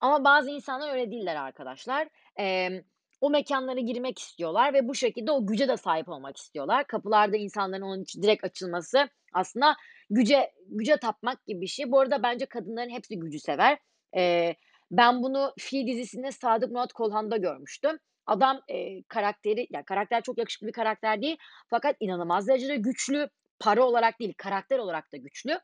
Ama 0.00 0.24
bazı 0.24 0.50
insanlar 0.50 0.92
öyle 0.92 1.10
değiller 1.10 1.36
arkadaşlar. 1.36 2.08
Emm, 2.36 2.82
o 3.20 3.30
mekânlara 3.30 3.80
girmek 3.80 4.18
istiyorlar 4.18 4.74
ve 4.74 4.88
bu 4.88 4.94
şekilde 4.94 5.32
o 5.32 5.46
güce 5.46 5.68
de 5.68 5.76
sahip 5.76 6.08
olmak 6.08 6.36
istiyorlar. 6.36 6.86
Kapılarda 6.86 7.36
insanların 7.36 7.82
onun 7.82 8.02
için 8.02 8.22
direkt 8.22 8.44
açılması 8.44 9.08
aslında 9.32 9.76
güce 10.10 10.52
güce 10.68 10.96
tapmak 10.96 11.46
gibi 11.46 11.60
bir 11.60 11.66
şey. 11.66 11.92
Bu 11.92 12.00
arada 12.00 12.22
bence 12.22 12.46
kadınların 12.46 12.90
hepsi 12.90 13.18
gücü 13.18 13.40
sever. 13.40 13.78
Eee, 14.16 14.56
ben 14.90 15.22
bunu 15.22 15.52
Fi 15.58 15.86
dizisinde 15.86 16.32
Sadık 16.32 16.70
Murat 16.72 16.92
Kolhan'da 16.92 17.36
görmüştüm. 17.36 17.98
Adam, 18.26 18.60
eee, 18.68 19.02
karakteri 19.08 19.66
ya 19.70 19.84
karakter 19.84 20.22
çok 20.22 20.38
yakışıklı 20.38 20.66
bir 20.66 20.72
karakter 20.72 21.22
değil 21.22 21.36
fakat 21.70 21.96
inanılmaz 22.00 22.48
derecede 22.48 22.76
güçlü. 22.76 23.28
Para 23.58 23.84
olarak 23.84 24.20
değil, 24.20 24.34
karakter 24.36 24.78
olarak 24.78 25.12
da 25.12 25.16
güçlü. 25.16 25.58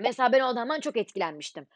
Mesela 0.00 0.32
ben 0.32 0.40
o 0.40 0.46
adamdan 0.46 0.80
çok 0.80 0.96
etkilenmiştim. 0.96 1.66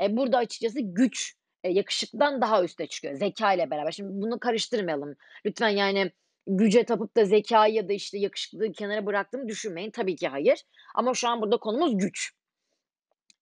Eee, 0.00 0.16
burada 0.16 0.38
açıkçası 0.38 0.80
güç, 0.80 1.34
eee, 1.64 1.70
yakışıklıdan 1.72 2.40
daha 2.40 2.64
üste 2.64 2.86
çıkıyor 2.86 3.14
zekâyla 3.14 3.70
beraber. 3.70 3.92
Şimdi 3.92 4.10
bunu 4.22 4.40
karıştırmayalım 4.40 5.16
lütfen, 5.46 5.68
yani, 5.68 6.12
güce 6.46 6.84
tapıp 6.84 7.16
da 7.16 7.24
zekâyı 7.24 7.74
ya 7.74 7.88
da, 7.88 7.92
işte, 7.92 8.18
yakışıklılığı 8.18 8.72
kenara 8.72 9.06
bıraktığımı 9.06 9.48
düşünmeyin. 9.48 9.90
Tabii 9.90 10.16
ki 10.16 10.28
hayır 10.28 10.62
ama 10.94 11.14
şu 11.14 11.28
an 11.28 11.42
burada 11.42 11.56
konumuz 11.56 11.98
güç. 11.98 12.32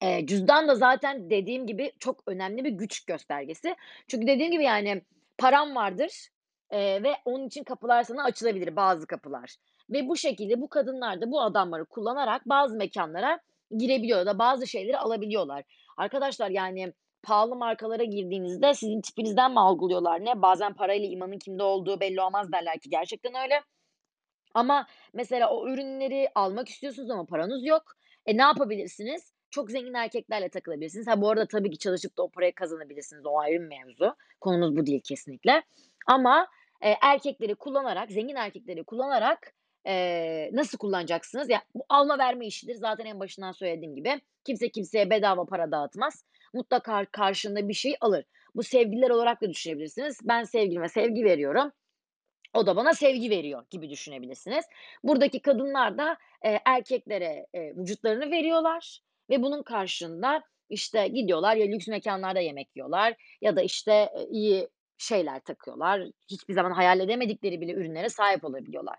Eee, 0.02 0.26
cüzdan 0.26 0.68
da 0.68 0.74
zaten 0.74 1.30
dediğim 1.30 1.66
gibi 1.66 1.92
çok 2.00 2.22
önemli 2.26 2.64
bir 2.64 2.70
güç 2.70 3.04
göstergesi. 3.04 3.76
Çünkü 4.08 4.26
dediğim 4.26 4.52
gibi, 4.52 4.64
yani, 4.64 5.02
paran 5.38 5.74
vardır, 5.76 6.28
eee, 6.72 7.02
ve 7.02 7.14
onun 7.24 7.46
için 7.46 7.64
kapılar 7.64 8.02
sana 8.04 8.24
açılabilir, 8.24 8.76
bazı 8.76 9.06
kapılar. 9.06 9.56
Ve 9.90 10.08
bu 10.08 10.16
şekilde 10.16 10.60
bu 10.60 10.68
kadınlar 10.68 11.20
da 11.20 11.30
bu 11.30 11.40
adamları 11.42 11.84
kullanarak 11.86 12.48
bazı 12.48 12.76
mekânlara 12.76 13.40
girebiliyor 13.78 14.26
da 14.26 14.38
bazı 14.38 14.66
şeyleri 14.66 14.98
alabiliyorlar. 14.98 15.64
Arkadaşlar, 15.96 16.50
yani, 16.50 16.92
pahalı 17.26 17.56
markalara 17.56 18.04
girdiğinizde 18.04 18.74
sizin 18.74 19.00
tipinizden 19.00 19.52
mi 19.52 19.60
algılıyorlar 19.60 20.24
ne? 20.24 20.42
Bazen 20.42 20.74
parayla 20.74 21.08
imanın 21.08 21.38
kimde 21.38 21.62
olduğu 21.62 22.00
belli 22.00 22.20
olmaz 22.20 22.52
derler 22.52 22.78
ki 22.78 22.90
gerçekten 22.90 23.34
öyle. 23.34 23.62
Ama 24.54 24.86
mesela 25.12 25.50
o 25.50 25.68
ürünleri 25.68 26.28
almak 26.34 26.68
istiyorsunuz 26.68 27.10
ama 27.10 27.26
paranız 27.26 27.66
yok. 27.66 27.82
E, 28.26 28.36
ne 28.36 28.42
yapabilirsiniz? 28.42 29.32
Çok 29.50 29.70
zengin 29.70 29.94
erkeklerle 29.94 30.48
takılabilirsiniz. 30.48 31.06
Ha, 31.06 31.20
bu 31.20 31.30
arada 31.30 31.46
tabii 31.46 31.70
ki 31.70 31.78
çalışıp 31.78 32.18
da 32.18 32.22
o 32.22 32.30
parayı 32.30 32.54
kazanabilirsiniz. 32.54 33.26
O 33.26 33.38
ayrı 33.38 33.60
bir 33.62 33.68
mevzu. 33.68 34.16
Konumuz 34.40 34.76
bu 34.76 34.86
değil 34.86 35.00
kesinlikle. 35.04 35.62
Ama, 36.06 36.48
eee, 36.82 36.98
erkekleri 37.02 37.54
kullanarak, 37.54 38.10
zengin 38.10 38.36
erkekleri 38.36 38.84
kullanarak, 38.84 39.52
eee, 39.86 40.50
nasıl 40.52 40.78
kullanacaksınız? 40.78 41.50
Ya, 41.50 41.62
bu 41.74 41.84
alma 41.88 42.18
verme 42.18 42.46
işidir. 42.46 42.74
Zaten 42.74 43.04
en 43.06 43.20
başından 43.20 43.52
söylediğim 43.52 43.94
gibi 43.94 44.20
kimse 44.44 44.68
kimseye 44.68 45.10
bedava 45.10 45.44
para 45.44 45.70
dağıtmaz. 45.70 46.24
Mutlaka 46.56 47.04
karşılığında 47.06 47.68
bir 47.68 47.74
şey 47.74 47.96
alır. 48.00 48.24
Bu 48.54 48.62
sevgililer 48.62 49.10
olarak 49.10 49.42
da 49.42 49.50
düşünebilirsiniz. 49.50 50.18
Ben 50.24 50.44
sevgilime 50.44 50.88
sevgi 50.88 51.24
veriyorum. 51.24 51.72
O 52.54 52.66
da 52.66 52.76
bana 52.76 52.94
sevgi 52.94 53.30
veriyor 53.30 53.64
gibi 53.70 53.90
düşünebilirsiniz. 53.90 54.64
Buradaki 55.04 55.42
kadınlar 55.42 55.98
da, 55.98 56.16
eee, 56.44 56.60
erkeklere, 56.66 57.46
eee, 57.54 57.74
vücutlarını 57.76 58.30
veriyorlar 58.30 59.00
ve 59.30 59.42
bunun 59.42 59.62
karşılığında, 59.62 60.42
işte, 60.70 61.08
gidiyorlar 61.08 61.56
ya 61.56 61.66
lüks 61.66 61.88
mekânlarda 61.88 62.40
yemek 62.40 62.68
yiyorlar 62.76 63.14
ya 63.42 63.56
da, 63.56 63.62
işte, 63.62 63.92
eee, 64.16 64.26
iyi 64.30 64.68
şeyler 64.98 65.40
takıyorlar. 65.40 66.02
Hiçbir 66.30 66.54
zaman 66.54 66.70
hayal 66.72 67.00
edemedikleri 67.00 67.60
bile 67.60 67.72
ürünlere 67.72 68.08
sahip 68.08 68.44
olabiliyorlar. 68.44 68.98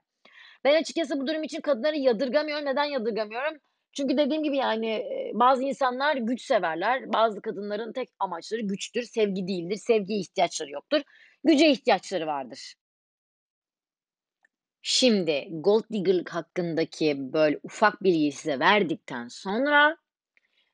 Ben 0.63 0.81
açıkçası 0.81 1.19
bu 1.19 1.27
durum 1.27 1.43
için 1.43 1.61
kadınları 1.61 1.97
yadırgamıyorum. 1.97 2.65
Neden 2.65 2.85
yadırgamıyorum? 2.85 3.57
Çünkü 3.97 4.17
dediğim 4.17 4.43
gibi, 4.43 4.57
yani, 4.57 5.05
bazı 5.33 5.63
insanlar 5.63 6.15
güç 6.15 6.41
severler. 6.41 7.13
Bazı 7.13 7.41
kadınların 7.41 7.93
tek 7.93 8.09
amaçları 8.19 8.61
güçtür, 8.61 9.03
sevgi 9.03 9.47
değildir. 9.47 9.75
Sevgiye 9.75 10.19
ihtiyaçları 10.19 10.71
yoktur. 10.71 11.01
Güce 11.43 11.71
ihtiyaçları 11.71 12.27
vardır. 12.27 12.73
Şimdi 14.81 15.47
gold 15.51 15.83
digger'lık 15.91 16.29
hakkındaki 16.29 17.15
böyle 17.33 17.59
ufak 17.63 18.03
bilgiyi 18.03 18.31
size 18.31 18.59
verdikten 18.59 19.27
sonra 19.27 19.97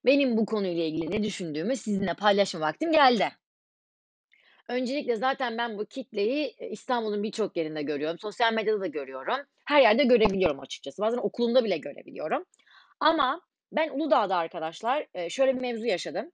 benim 0.06 0.38
bu 0.38 0.46
konuyla 0.46 0.84
ilgili 0.84 1.12
ne 1.12 1.24
düşündüğümü 1.24 1.76
sizinle 1.76 2.14
paylaşma 2.14 2.60
vaktim 2.60 2.92
geldi. 2.92 3.30
Öncelikle 4.70 5.16
zaten 5.16 5.58
ben 5.58 5.78
bu 5.78 5.86
kitleyi, 5.86 6.56
İstanbul'un 6.72 7.24
birçok 7.24 7.58
yerinde 7.58 7.82
görüyorum. 7.82 8.20
Sosyal 8.20 8.54
medyada 8.54 8.82
da 8.82 8.88
görüyorum. 8.88 9.46
Her 9.66 9.82
yerde 9.82 10.04
görebiliyorum 10.04 10.60
açıkçası. 10.60 11.02
Bazen 11.02 11.18
okulumda 11.18 11.64
bile 11.64 11.78
görebiliyorum. 11.78 12.46
Ama 13.04 13.42
ben 13.72 13.90
Uludağ'da 13.90 14.36
arkadaşlar, 14.38 15.08
şöyle 15.30 15.56
bir 15.56 15.62
mevzu 15.62 15.86
yaşadım. 15.86 16.32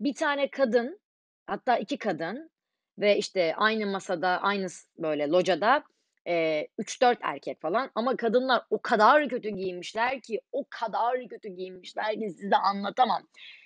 Bir 0.00 0.14
tane 0.14 0.50
kadın, 0.50 1.00
hatta 1.46 1.78
2 1.78 1.98
kadın 1.98 2.50
ve, 2.98 3.16
işte, 3.16 3.54
aynı 3.56 3.86
masada, 3.86 4.28
aynı 4.28 4.66
böyle 4.98 5.28
locada, 5.28 5.84
eee, 6.26 6.68
3-4 6.78 7.18
erkek 7.22 7.60
falan 7.60 7.90
ama 7.94 8.16
kadınlar 8.16 8.62
o 8.70 8.82
kadar 8.82 9.28
kötü 9.28 9.48
giyinmişler 9.48 10.20
ki, 10.20 10.40
o 10.52 10.64
kadar 10.70 11.28
kötü 11.28 11.48
giyinmişler 11.48 12.14
ki 12.14 12.30
size 12.30 12.56
anlatamam. 12.56 13.22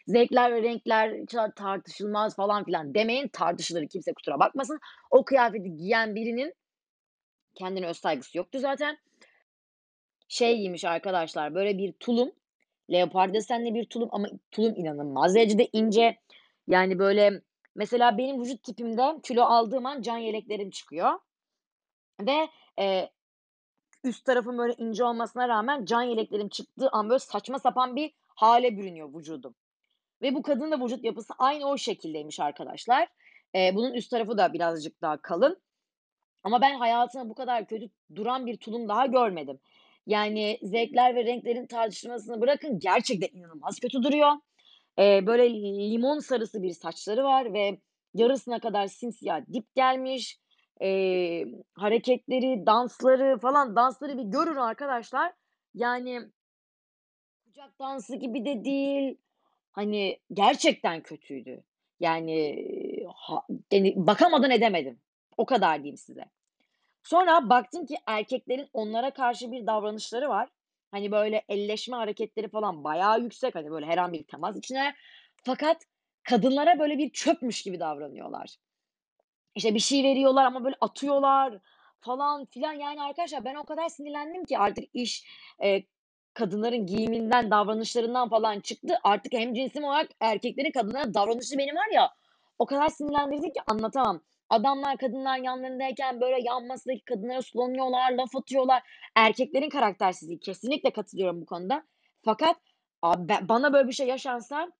Zevkler 0.06 0.52
ve 0.52 0.62
renkler 0.62 1.16
tartışılmaz 1.56 2.36
falan 2.36 2.64
filan 2.64 2.94
demeyin, 2.94 3.28
tartışılır, 3.28 3.88
kimse 3.88 4.12
kusura 4.12 4.38
bakmasın. 4.38 4.80
O 5.10 5.24
kıyafeti 5.24 5.76
giyen 5.76 6.14
birinin 6.14 6.54
kendine 7.54 7.86
öz 7.86 7.96
saygısı 7.96 8.38
yoktu 8.38 8.58
zaten. 8.58 8.98
Şey 10.30 10.56
giymiş 10.58 10.84
arkadaşlar, 10.84 11.54
böyle 11.54 11.78
bir 11.78 11.92
tulum, 11.92 12.32
leopar 12.92 13.34
desenli 13.34 13.74
bir 13.74 13.84
tulum 13.84 14.08
ama 14.12 14.28
tulum 14.50 14.76
inanılmaz 14.76 15.34
derecede 15.34 15.68
ince. 15.72 16.18
Yani, 16.68 16.98
böyle, 16.98 17.42
mesela 17.74 18.18
benim 18.18 18.42
vücut 18.42 18.62
tipimde 18.62 19.02
kilo 19.22 19.42
aldığım 19.42 19.86
an 19.86 20.02
can 20.02 20.18
yeleklerim 20.18 20.70
çıkıyor 20.70 21.12
ve, 22.20 22.48
eee, 22.78 23.10
üst 24.04 24.24
tarafım 24.26 24.58
böyle 24.58 24.74
ince 24.78 25.04
olmasına 25.04 25.48
rağmen 25.48 25.84
can 25.84 26.02
yeleklerim 26.02 26.48
çıktığı 26.48 26.90
an 26.90 27.10
böyle 27.10 27.18
saçma 27.20 27.58
sapan 27.58 27.96
bir 27.96 28.12
hâle 28.28 28.78
bürünüyor 28.78 29.14
vücudum 29.14 29.54
ve 30.22 30.34
bu 30.36 30.42
kadının 30.42 30.72
da 30.72 30.84
vücut 30.84 31.04
yapısı 31.04 31.34
aynı 31.38 31.66
o 31.68 31.78
şekildeymiş 31.78 32.40
arkadaşlar. 32.40 33.08
Eee, 33.54 33.72
bunun 33.76 33.94
üst 33.94 34.10
tarafı 34.12 34.38
da 34.38 34.52
birazcık 34.54 35.02
daha 35.02 35.16
kalın 35.22 35.62
ama 36.44 36.60
ben 36.60 36.74
hayatımda 36.78 37.28
bu 37.30 37.34
kadar 37.34 37.66
kötü 37.66 37.90
duran 38.14 38.46
bir 38.46 38.56
tulum 38.56 38.88
daha 38.88 39.06
görmedim. 39.06 39.60
Yani, 40.10 40.58
zevkler 40.62 41.14
ve 41.14 41.24
renklerin 41.24 41.66
tartışılmasını 41.66 42.40
bırakın, 42.40 42.78
gerçekten 42.78 43.38
inanılmaz 43.38 43.80
kötü 43.80 44.02
duruyor. 44.02 44.32
Eee, 44.98 45.22
böyle 45.26 45.50
limon 45.90 46.18
sarısı 46.18 46.62
bir 46.62 46.70
saçları 46.70 47.24
var 47.24 47.52
ve 47.54 47.78
yarısına 48.14 48.60
kadar 48.60 48.86
simsiyah 48.86 49.40
dip 49.52 49.74
gelmiş. 49.74 50.38
Eee, 50.80 51.46
hareketleri, 51.74 52.66
dansları 52.66 53.38
falan, 53.38 53.76
dansları 53.76 54.18
bir 54.18 54.22
görün 54.24 54.56
arkadaşlar. 54.56 55.32
Yani 55.74 56.20
kucak 57.44 57.78
dansı 57.80 58.16
gibi 58.16 58.44
de 58.44 58.64
değil. 58.64 59.16
Hani, 59.72 60.18
gerçekten 60.32 61.02
kötüydü. 61.02 61.64
Yani, 62.00 62.66
ha 63.14 63.42
yani, 63.72 63.94
bakamadan 63.96 64.50
edemedim. 64.50 65.00
O 65.36 65.46
kadar 65.46 65.76
diyeyim 65.82 65.96
size. 65.96 66.24
Sonra 67.02 67.50
baktım 67.50 67.86
ki 67.86 67.96
erkeklerin 68.06 68.68
onlara 68.72 69.10
karşı 69.10 69.52
bir 69.52 69.66
davranışları 69.66 70.28
var. 70.28 70.48
Hani, 70.90 71.12
böyle 71.12 71.42
elleşme 71.48 71.96
hareketleri 71.96 72.48
falan 72.48 72.84
bayağı 72.84 73.20
yüksek. 73.20 73.54
Hani, 73.54 73.70
böyle 73.70 73.86
her 73.86 73.98
an 73.98 74.12
bir 74.12 74.24
temas 74.24 74.56
içindeler. 74.56 74.94
Fakat 75.44 75.86
kadınlara 76.22 76.78
böyle 76.78 76.98
bir 76.98 77.10
çöpmüş 77.10 77.62
gibi 77.62 77.80
davranıyorlar. 77.80 78.56
İşte, 79.54 79.74
bir 79.74 79.80
şey 79.80 80.04
veriyorlar 80.04 80.44
ama 80.44 80.64
böyle 80.64 80.76
atıyorlar 80.80 81.58
falan 82.00 82.44
filan. 82.46 82.72
Yani, 82.72 83.02
arkadaşlar 83.02 83.44
ben 83.44 83.54
o 83.54 83.64
kadar 83.64 83.88
sinirlendim 83.88 84.44
ki 84.44 84.58
artık 84.58 84.84
iş, 84.94 85.26
eee, 85.62 85.86
kadınların 86.34 86.86
giyiminden, 86.86 87.50
davranışlarından 87.50 88.28
falan 88.28 88.60
çıktı. 88.60 88.98
Artık 89.04 89.32
hemcinsim 89.32 89.84
olarak 89.84 90.10
erkeklerin 90.20 90.70
kadınlara 90.72 91.14
davranışı 91.14 91.58
beni 91.58 91.74
var 91.74 91.88
ya, 91.94 92.10
o 92.58 92.66
kadar 92.66 92.88
sinirlendirdi 92.88 93.52
ki 93.52 93.60
anlatamam. 93.68 94.20
Adamlar 94.50 94.96
kadınlar 94.98 95.38
yanlarındayken 95.38 96.20
böyle 96.20 96.36
yan 96.42 96.66
masadaki 96.66 97.04
kadınlara 97.04 97.42
sulanıyorlar, 97.42 98.12
laf 98.12 98.36
atıyorlar. 98.36 98.82
Erkeklerin 99.16 99.70
karaktersizliği, 99.70 100.40
kesinlikle 100.40 100.90
katılıyorum 100.90 101.40
bu 101.40 101.46
konuda. 101.46 101.82
Fakat 102.24 102.56
abi 103.02 103.28
be 103.28 103.38
bana 103.42 103.72
böyle 103.72 103.88
bir 103.88 103.92
şey 103.92 104.06
yaşansa 104.06 104.72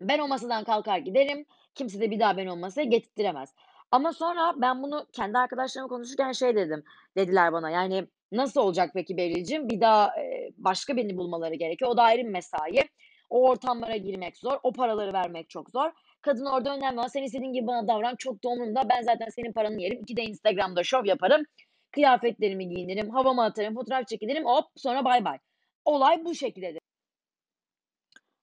ben 0.00 0.18
o 0.18 0.28
masadan 0.28 0.64
kalkar 0.64 0.98
giderim. 0.98 1.46
Kimse 1.74 2.00
de 2.00 2.10
bir 2.10 2.20
daha 2.20 2.36
beni 2.36 2.52
o 2.52 2.56
masaya 2.56 2.84
getirttiremez. 2.84 3.54
Ama 3.90 4.12
sonra 4.12 4.54
ben 4.56 4.82
bunu 4.82 5.06
kendi 5.12 5.38
arkadaşlarımla 5.38 5.88
konuşurken 5.88 6.32
şey 6.32 6.56
dedim, 6.56 6.84
dediler 7.16 7.52
bana, 7.52 7.70
yani, 7.70 8.06
"Nasıl 8.32 8.60
olacak 8.60 8.90
peki 8.94 9.16
Beril'cim? 9.16 9.68
Bir 9.68 9.80
daha, 9.80 10.14
başka 10.56 10.96
birini 10.96 11.16
bulmaları 11.16 11.54
gerekiyor. 11.54 11.90
O 11.90 11.96
da 11.96 12.02
ayrı 12.02 12.22
bir 12.24 12.28
mesai. 12.28 12.80
O 13.30 13.48
ortamlara 13.48 13.96
girmek 13.96 14.36
zor, 14.36 14.58
o 14.62 14.72
paraları 14.72 15.12
vermek 15.12 15.50
çok 15.50 15.70
zor. 15.70 15.90
Kadın 16.24 16.46
orada 16.46 16.76
önemli 16.76 16.98
olan 16.98 17.08
sen 17.08 17.22
istediğin 17.22 17.52
gibi 17.52 17.66
bana 17.66 17.88
davran, 17.88 18.16
çok 18.16 18.44
da 18.44 18.48
umurumda. 18.48 18.88
Ben 18.88 19.02
zaten 19.02 19.28
senin 19.28 19.52
paranı 19.52 19.82
yerim. 19.82 20.00
2 20.00 20.16
de 20.16 20.22
Instagram'da 20.22 20.84
şov 20.84 21.04
yaparım. 21.04 21.42
Kıyafetlerimi 21.90 22.68
giyinirim, 22.68 23.10
havamı 23.10 23.44
atarım, 23.44 23.74
fotoğraf 23.74 24.06
çekinirim, 24.08 24.44
hop 24.44 24.64
sonra 24.76 25.04
baybay. 25.04 25.38
Olay 25.84 26.24
bu 26.24 26.34
şekilde." 26.34 26.74
de 26.74 26.78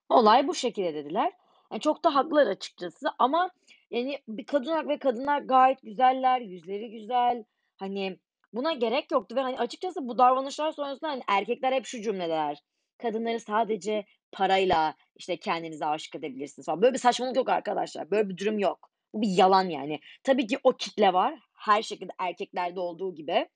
Olay 0.10 0.48
bu 0.48 0.56
şekilde 0.56 0.94
dediler. 0.94 1.32
E, 1.72 1.80
çok 1.80 2.04
da 2.04 2.16
haklılar 2.16 2.48
açıkçası 2.48 3.08
ama, 3.20 3.50
yani, 3.92 4.20
bir 4.28 4.46
kadın 4.46 4.90
ve 4.90 5.00
kadınlar 5.00 5.42
gayet 5.42 5.82
güzeller, 5.82 6.42
yüzleri 6.42 6.92
güzel. 6.92 7.44
Hani, 7.78 8.20
buna 8.54 8.74
gerek 8.74 9.12
yoktu 9.12 9.36
ve, 9.36 9.42
hani, 9.42 9.60
açıkçası 9.60 10.08
bu 10.08 10.18
davranışlar 10.18 10.72
sonrasında, 10.72 11.10
hani, 11.10 11.22
erkekler 11.28 11.74
hep 11.74 11.86
şu 11.86 12.02
cümleler: 12.02 12.58
"Kadınları 13.02 13.40
sadece 13.40 14.06
parayla, 14.32 14.96
işte, 15.16 15.38
kendinize 15.38 15.86
aşık 15.86 16.16
edebilirsiniz." 16.16 16.66
falan. 16.66 16.82
Böyle 16.82 16.94
bir 16.94 17.00
saçmalık 17.00 17.36
yok 17.36 17.50
arkadaşlar. 17.50 18.12
Böyle 18.12 18.30
bir 18.30 18.38
durum 18.38 18.60
yok. 18.60 18.90
Bu 19.14 19.22
bir 19.22 19.30
yalan 19.38 19.70
yani. 19.70 20.00
Tabii 20.24 20.48
ki 20.48 20.58
o 20.64 20.74
kitle 20.78 21.14
var. 21.14 21.40
Her 21.54 21.82
şekilde 21.82 22.12
erkeklerde 22.20 22.80
olduğu 22.80 23.16
gibi. 23.16 23.48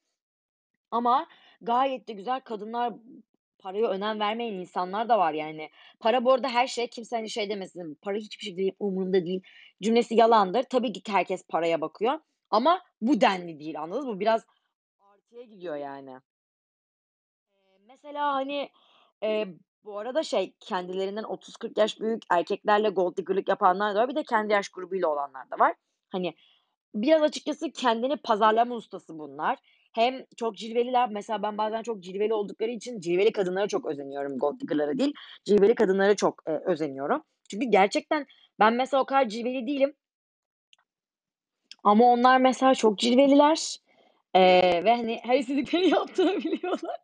Ama 0.92 1.28
gayet 1.62 2.08
de 2.08 2.14
güzel 2.14 2.40
kadınlar 2.42 2.94
paraya 3.60 3.88
önem 3.90 4.20
vermeyen 4.20 4.54
insanlar 4.54 5.10
da 5.10 5.20
var 5.20 5.34
yani. 5.34 5.70
Para 6.00 6.26
bu 6.26 6.34
arada 6.34 6.50
her 6.50 6.68
şey. 6.68 6.88
Kimse, 6.88 7.16
hani, 7.16 7.30
şey 7.30 7.50
demesin, 7.50 7.96
"Para 8.02 8.18
hiçbir 8.18 8.46
şey 8.46 8.58
değil, 8.58 8.74
umurumda 8.80 9.26
değil." 9.26 9.42
cümlesi 9.84 10.16
yalandır. 10.16 10.64
Tabii 10.64 10.94
ki 10.94 11.02
herkes 11.14 11.44
paraya 11.50 11.82
bakıyor 11.82 12.20
Ama 12.50 12.82
bu 13.02 13.22
denli 13.22 13.60
değil, 13.60 13.82
anladın 13.82 14.08
mı? 14.10 14.20
Biraz 14.20 14.46
artıya 15.00 15.44
gidiyor 15.44 15.76
yani. 15.76 16.12
Eee, 17.54 17.80
mesela, 17.88 18.34
hani, 18.34 18.70
eee, 19.26 19.48
bu 19.86 20.00
arada 20.00 20.24
şey, 20.24 20.54
kendilerinden 20.60 21.24
30-40 21.24 21.78
yaş 21.78 22.00
büyük 22.00 22.24
erkeklerle 22.30 22.90
gold 22.90 23.18
digger'lık 23.18 23.50
yapanlar 23.50 23.96
da 23.96 24.00
var. 24.00 24.10
Bir 24.10 24.16
de 24.16 24.24
kendi 24.24 24.54
yaş 24.54 24.70
grubuyla 24.70 25.08
olanlar 25.08 25.52
da 25.52 25.60
var. 25.60 25.74
Hani, 26.12 26.36
biraz 26.96 27.22
açıkçası 27.22 27.72
kendini 27.72 28.18
pazarlama 28.18 28.76
ustası 28.76 29.20
bunlar. 29.20 29.58
Hem 29.94 30.26
çok 30.38 30.58
cilveliler. 30.58 31.10
Mesela 31.10 31.44
ben 31.44 31.58
bazen 31.58 31.84
çok 31.84 32.04
cilveli 32.04 32.34
oldukları 32.34 32.72
için 32.72 33.00
cilveli 33.00 33.32
kadınlara 33.32 33.68
çok 33.68 33.86
özeniyorum, 33.86 34.40
gold 34.40 34.60
digger'lara 34.60 34.98
değil. 34.98 35.14
Cilveli 35.46 35.76
kadınlara 35.76 36.16
çok, 36.16 36.44
eee, 36.48 36.62
özeniyorum. 36.66 37.24
Çünkü 37.50 37.66
gerçekten 37.68 38.26
ben 38.60 38.74
mesela 38.74 39.04
o 39.04 39.06
kadar 39.06 39.30
cilveli 39.30 39.68
değilim. 39.68 39.94
Ama 41.84 42.06
onlar 42.06 42.38
mesela 42.38 42.76
çok 42.76 43.00
cilveliler, 43.00 43.78
eee, 44.36 44.84
ve, 44.86 44.96
hani, 44.96 45.20
her 45.24 45.40
istediklerini 45.40 45.90
yaptırabiliyorlar. 45.96 47.00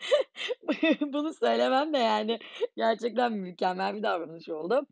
Bunu 1.12 1.32
söylemem 1.34 1.92
de, 1.94 1.98
yani, 1.98 2.38
gerçekten 2.76 3.32
mükemmel 3.32 3.94
bir 3.96 4.02
davranış 4.02 4.48
oldu. 4.48 4.86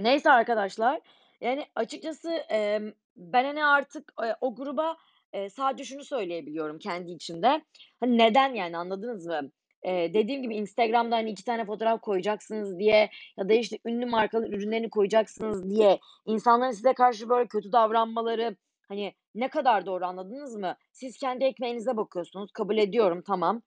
Neyse 0.00 0.30
arkadaşlar, 0.32 1.00
yani, 1.40 1.64
açıkçası, 1.76 2.30
emm, 2.32 2.92
ben, 3.16 3.44
hani, 3.44 3.66
artık, 3.66 4.12
eee, 4.22 4.36
o 4.40 4.54
gruba, 4.56 4.96
eee, 5.34 5.50
sadece 5.50 5.84
şunu 5.84 6.04
söyleyebiliyorum 6.04 6.78
kendi 6.78 7.10
içimde. 7.12 7.62
Hani, 8.00 8.18
neden, 8.18 8.54
yani, 8.54 8.76
anladınız 8.78 9.26
mı? 9.26 9.50
Eee, 9.84 10.14
dediğim 10.14 10.42
gibi 10.42 10.56
Instagram'da, 10.56 11.16
hani, 11.16 11.30
2 11.30 11.44
tane 11.44 11.64
fotoğraf 11.64 12.00
koyacaksınız 12.02 12.78
diye 12.78 13.10
ya 13.38 13.48
da, 13.48 13.52
işte, 13.54 13.78
ünlü 13.86 14.06
markaların 14.06 14.52
ürünlerini 14.52 14.90
koyacaksınız 14.90 15.70
diye 15.70 16.00
insanların 16.26 16.70
size 16.72 16.94
karşı 16.94 17.28
böyle 17.28 17.48
kötü 17.48 17.72
davranmaları, 17.72 18.56
hani, 18.88 19.14
ne 19.34 19.48
kadar 19.48 19.86
doğru, 19.86 20.06
anladınız 20.06 20.56
mı? 20.56 20.76
Siz 20.92 21.18
kendi 21.18 21.44
ekmeğinize 21.44 21.96
bakıyorsunuz, 21.96 22.52
kabul 22.52 22.78
ediyorum, 22.78 23.22
tamam. 23.26 23.62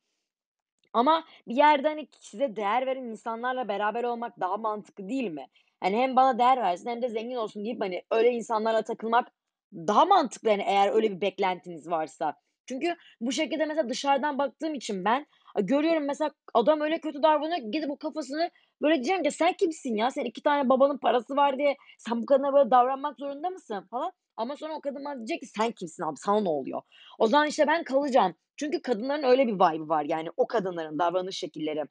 Ama 0.94 1.24
bir 1.48 1.56
yerde, 1.56 1.88
hani, 1.88 2.08
size 2.20 2.56
değer 2.56 2.86
veren 2.86 3.04
insanlarla 3.04 3.68
beraber 3.68 4.04
olmak 4.04 4.40
daha 4.40 4.58
mantıklı 4.58 5.10
değil 5.10 5.32
mi? 5.32 5.48
Hani, 5.84 5.98
hem 5.98 6.16
bana 6.16 6.40
değer 6.40 6.58
versin 6.58 6.90
hem 6.90 7.02
de 7.02 7.10
zengin 7.10 7.36
olsun 7.36 7.66
deyip, 7.66 7.82
hani, 7.82 8.04
öyle 8.12 8.30
insanlarla 8.32 8.82
takılmak 8.82 9.28
daha 9.74 10.06
mantıklı, 10.06 10.50
hani, 10.50 10.64
eğer 10.68 10.92
öyle 10.94 11.12
bir 11.12 11.22
beklentiniz 11.22 11.90
varsa. 11.90 12.34
Çünkü 12.66 12.96
bu 13.22 13.32
şekilde 13.32 13.66
mesela 13.66 13.90
dışarıdan 13.90 14.38
baktığım 14.38 14.74
için 14.76 15.06
ben, 15.06 15.26
görüyorum 15.62 16.06
mesela 16.08 16.32
adam 16.54 16.82
öyle 16.82 17.00
kötü 17.02 17.24
davranıyor 17.24 17.72
gidip 17.72 17.92
o 17.92 17.98
kafasını 17.98 18.50
böyle 18.82 18.96
diyeceğim 18.96 19.24
ki 19.24 19.32
"Sen 19.32 19.54
kimsin 19.54 19.96
ya? 19.96 20.12
Senin 20.12 20.26
2 20.26 20.44
tane 20.44 20.70
babanın 20.70 20.98
parası 20.98 21.36
var 21.36 21.58
diye 21.58 21.76
sen 21.98 22.22
bu 22.22 22.26
kadına 22.26 22.54
böyle 22.54 22.72
davranmak 22.72 23.18
zorunda 23.20 23.50
mısın?" 23.50 23.88
falan. 23.92 24.12
Ama 24.38 24.56
sonra 24.58 24.74
o 24.76 24.82
kadın 24.82 25.06
bana 25.06 25.18
diyecek 25.18 25.40
ki 25.42 25.48
"Sen 25.48 25.72
kimsin 25.72 26.04
abi, 26.04 26.18
sana 26.18 26.42
ne 26.42 26.50
oluyor?" 26.50 26.82
O 27.20 27.28
zaman, 27.28 27.48
işte, 27.48 27.68
ben 27.68 27.84
kalacağım. 27.84 28.36
Çünkü 28.58 28.82
kadınların 28.82 29.24
öyle 29.24 29.48
bir 29.48 29.54
vibe'ı 29.54 29.90
var, 29.90 30.06
yani, 30.06 30.30
o 30.38 30.48
kadınların 30.48 31.00
davranış 31.00 31.38
şekilleri. 31.38 31.84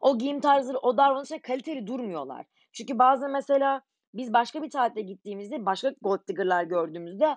O 0.00 0.18
giyim 0.18 0.40
tarzları, 0.40 0.78
o 0.78 0.96
davranışlar 0.96 1.42
kaliteli 1.42 1.86
durmuyorlar. 1.86 2.46
Çünkü 2.72 2.98
bazen 2.98 3.30
mesela 3.30 3.82
biz 4.14 4.32
başka 4.32 4.62
bir 4.62 4.70
tatile 4.70 5.02
gittiğimizde 5.02 5.66
başka 5.66 5.94
gold 6.02 6.28
digger'lar 6.28 6.64
gördüğümüzde 6.64 7.36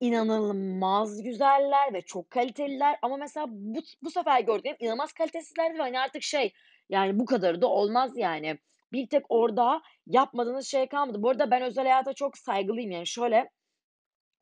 inanılmaz 0.00 1.22
güzeller 1.22 1.94
ve 1.94 2.02
çok 2.02 2.30
kaliteliler 2.30 2.96
ama 3.02 3.16
mesela 3.16 3.46
bu 3.50 3.80
bu 4.02 4.10
sefer 4.10 4.40
gördüklerim 4.40 4.76
inanılmaz 4.80 5.12
kalitesizlerdi 5.12 5.78
ve, 5.78 5.82
hani, 5.82 6.00
artık 6.00 6.22
şey, 6.22 6.52
yani, 6.88 7.18
bu 7.18 7.24
kadarı 7.26 7.62
da 7.62 7.66
olmaz, 7.68 8.12
yani. 8.16 8.58
Bir 8.96 9.08
tek 9.08 9.22
orada 9.28 9.82
yapmadığınız 10.06 10.66
şey 10.66 10.88
kalmadı. 10.88 11.22
Bu 11.22 11.30
arada 11.30 11.50
ben 11.50 11.62
özel 11.62 11.84
hayata 11.84 12.12
çok 12.14 12.38
saygılıyım. 12.38 12.90
Yani, 12.90 13.06
şöyle, 13.06 13.50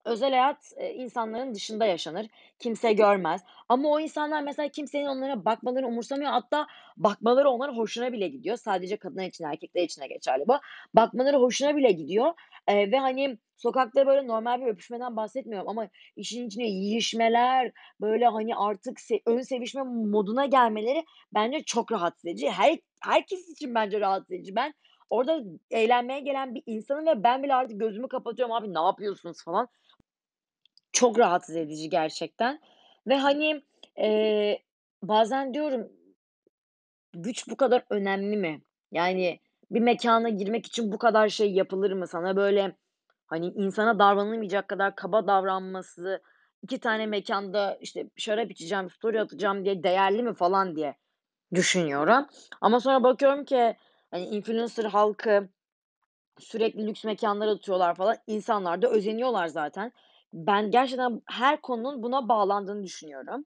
özel 0.04 0.30
hayat, 0.30 0.72
insanların 0.94 1.54
dışında 1.54 1.86
yaşanır. 1.86 2.26
Kimse 2.58 2.92
görmez 2.92 3.40
ama 3.68 3.88
o 3.88 4.00
insanlar 4.00 4.42
mesela 4.42 4.68
kimsenin 4.68 5.06
onlara 5.06 5.44
bakmalarını 5.44 5.88
umursamıyor. 5.88 6.30
Hatta 6.30 6.66
bakmaları 6.96 7.50
onların 7.50 7.76
hoşuna 7.76 8.12
bile 8.12 8.28
gidiyor. 8.28 8.56
Sadece 8.56 8.96
kadınlar 8.96 9.24
için, 9.24 9.44
erkekler 9.44 9.82
için 9.82 10.02
de 10.02 10.06
geçerli 10.06 10.44
bu. 10.48 10.54
Bakmaları 10.94 11.36
hoşuna 11.36 11.76
bile 11.76 11.92
gidiyor, 11.92 12.32
eee, 12.68 12.92
ve, 12.92 12.98
hani, 12.98 13.38
sokakta 13.56 14.06
böyle 14.06 14.26
normal 14.26 14.60
bir 14.60 14.66
öpüşmeden 14.66 15.16
bahsetmiyorum 15.16 15.68
ama 15.68 15.88
işin 16.16 16.46
içine 16.46 16.66
yiyişmeler, 16.66 17.72
böyle, 18.00 18.26
hani, 18.26 18.56
artık 18.56 19.00
se 19.00 19.20
ön 19.26 19.40
sevişme 19.40 19.82
moduna 19.82 20.46
gelmeleri 20.46 21.04
bence 21.34 21.62
çok 21.64 21.92
rahatsız 21.92 22.26
edici. 22.26 22.50
Her 22.50 22.78
herkes 23.02 23.48
için 23.48 23.74
bence 23.74 24.00
rahatsız 24.00 24.32
edici. 24.32 24.56
Ben 24.56 24.74
orada 25.10 25.40
eğlenmeye 25.70 26.20
gelen 26.20 26.54
bir 26.54 26.62
insanım 26.66 27.06
ve 27.06 27.22
ben 27.24 27.42
bile 27.42 27.54
artık 27.54 27.80
gözümü 27.80 28.08
kapatıyorum. 28.08 28.54
"Abi, 28.54 28.74
ne 28.74 28.80
yapıyorsunuz?" 28.80 29.44
falan. 29.44 29.68
Çok 30.94 31.18
rahatsız 31.18 31.56
edici 31.56 31.90
gerçekten 31.90 32.60
ve, 33.06 33.16
hani, 33.16 33.62
eee, 33.98 34.62
bazen 35.02 35.54
diyorum 35.54 35.88
güç 37.14 37.48
bu 37.48 37.56
kadar 37.56 37.84
önemli 37.90 38.36
mi? 38.36 38.62
Yani, 38.92 39.40
bir 39.70 39.80
mekâna 39.80 40.28
girmek 40.28 40.66
için 40.66 40.92
bu 40.92 40.98
kadar 40.98 41.28
şey 41.28 41.52
yapılır 41.52 41.92
mı? 41.92 42.06
Sana, 42.06 42.36
böyle, 42.36 42.76
hani, 43.26 43.46
insana 43.46 43.98
davranılmayacak 43.98 44.68
kadar 44.68 44.96
kaba 44.96 45.26
davranması, 45.26 46.22
2 46.62 46.78
tane 46.80 47.06
mekânda, 47.06 47.78
işte, 47.80 48.06
şarap 48.16 48.50
içeceğim, 48.50 48.90
story 48.90 49.20
atacağım 49.20 49.64
diye 49.64 49.82
değerli 49.82 50.22
mi 50.22 50.34
falan 50.34 50.76
diye 50.76 50.96
düşünüyorum. 51.54 52.26
Ama 52.62 52.80
sonra 52.80 53.04
bakıyorum 53.04 53.44
ki, 53.44 53.76
hani, 54.10 54.26
influencer 54.26 54.84
halkı 54.84 55.48
sürekli 56.38 56.86
lüks 56.86 57.04
mekânlara 57.04 57.50
atıyorlar 57.50 57.94
falan. 57.94 58.16
İnsanlar 58.26 58.82
da 58.82 58.90
özeniyorlar 58.90 59.46
zaten. 59.46 59.92
Ben 60.34 60.70
gerçekten 60.70 61.22
her 61.30 61.60
konunun 61.60 62.02
buna 62.02 62.28
bağlandığını 62.28 62.82
düşünüyorum. 62.84 63.44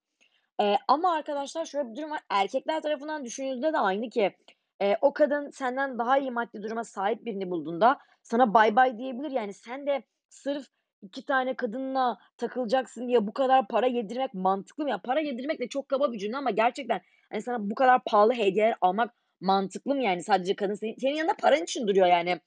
Eee, 0.61 0.79
ama 0.89 1.13
arkadaşlar 1.15 1.65
şöyle 1.67 1.91
bir 1.91 1.97
durum 1.97 2.11
var. 2.11 2.21
Erkekler 2.31 2.83
tarafından 2.83 3.25
düşünüldüğünde 3.25 3.73
de 3.73 3.79
aynı 3.79 4.11
ki, 4.11 4.37
eee, 4.83 4.99
o 5.03 5.13
kadın 5.13 5.51
senden 5.51 5.99
daha 5.99 6.19
iyi 6.19 6.31
maddi 6.31 6.63
duruma 6.63 6.85
sahip 6.85 7.27
birini 7.27 7.51
bulduğunda 7.51 7.99
sana 8.23 8.55
bay 8.55 8.77
bay 8.77 8.99
diyebilir. 8.99 9.31
Yani, 9.31 9.55
sen 9.55 9.87
de 9.87 10.03
sırf 10.29 10.67
2 11.03 11.25
tane 11.27 11.57
kadınla 11.57 12.19
takılacaksın 12.37 13.09
diye 13.09 13.27
bu 13.27 13.33
kadar 13.33 13.69
para 13.69 13.87
yedirmek 13.87 14.35
mantıklı 14.35 14.85
mı? 14.85 14.91
Ya, 14.91 14.99
para 15.05 15.21
yedirmek 15.21 15.61
de 15.61 15.69
çok 15.69 15.89
kaba 15.89 16.13
bir 16.13 16.19
cümle 16.19 16.37
ama 16.37 16.51
gerçekten, 16.51 17.01
hani, 17.33 17.43
sana 17.43 17.71
bu 17.71 17.75
kadar 17.75 18.01
pahalı 18.07 18.33
hediyeler 18.35 18.77
almak 18.81 19.15
mantıklı 19.41 19.95
mı 19.95 20.03
yani? 20.05 20.23
Sadece 20.25 20.57
kadın 20.57 20.75
senin 20.75 20.97
senin 20.99 21.15
yanında 21.17 21.35
paran 21.43 21.63
için 21.65 21.89
duruyor 21.89 22.07
yani. 22.07 22.41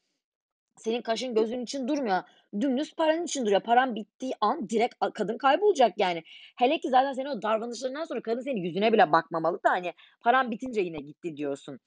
Senin 0.78 1.02
kaşın 1.02 1.36
gözün 1.36 1.62
için 1.62 1.88
durmuyor. 1.88 2.24
Dümdüz 2.60 2.94
paran 2.96 3.24
için 3.24 3.46
duruyor. 3.46 3.62
Paran 3.62 3.96
bittiği 3.96 4.34
an 4.42 4.70
direkt 4.70 4.96
kadın 5.14 5.38
kaybolacak 5.38 5.94
yani. 5.98 6.24
Hele 6.58 6.80
ki 6.80 6.90
zaten 6.90 7.14
senin 7.14 7.26
o 7.30 7.42
davranışlarından 7.42 8.04
sonra 8.04 8.22
kadın 8.22 8.42
senin 8.42 8.62
yüzüne 8.62 8.94
bile 8.94 9.12
bakmamalı 9.12 9.64
da, 9.64 9.70
hani, 9.70 9.94
paran 10.22 10.52
bitince 10.52 10.82
yine 10.82 10.98
gitti 10.98 11.38
diyorsun. 11.38 11.80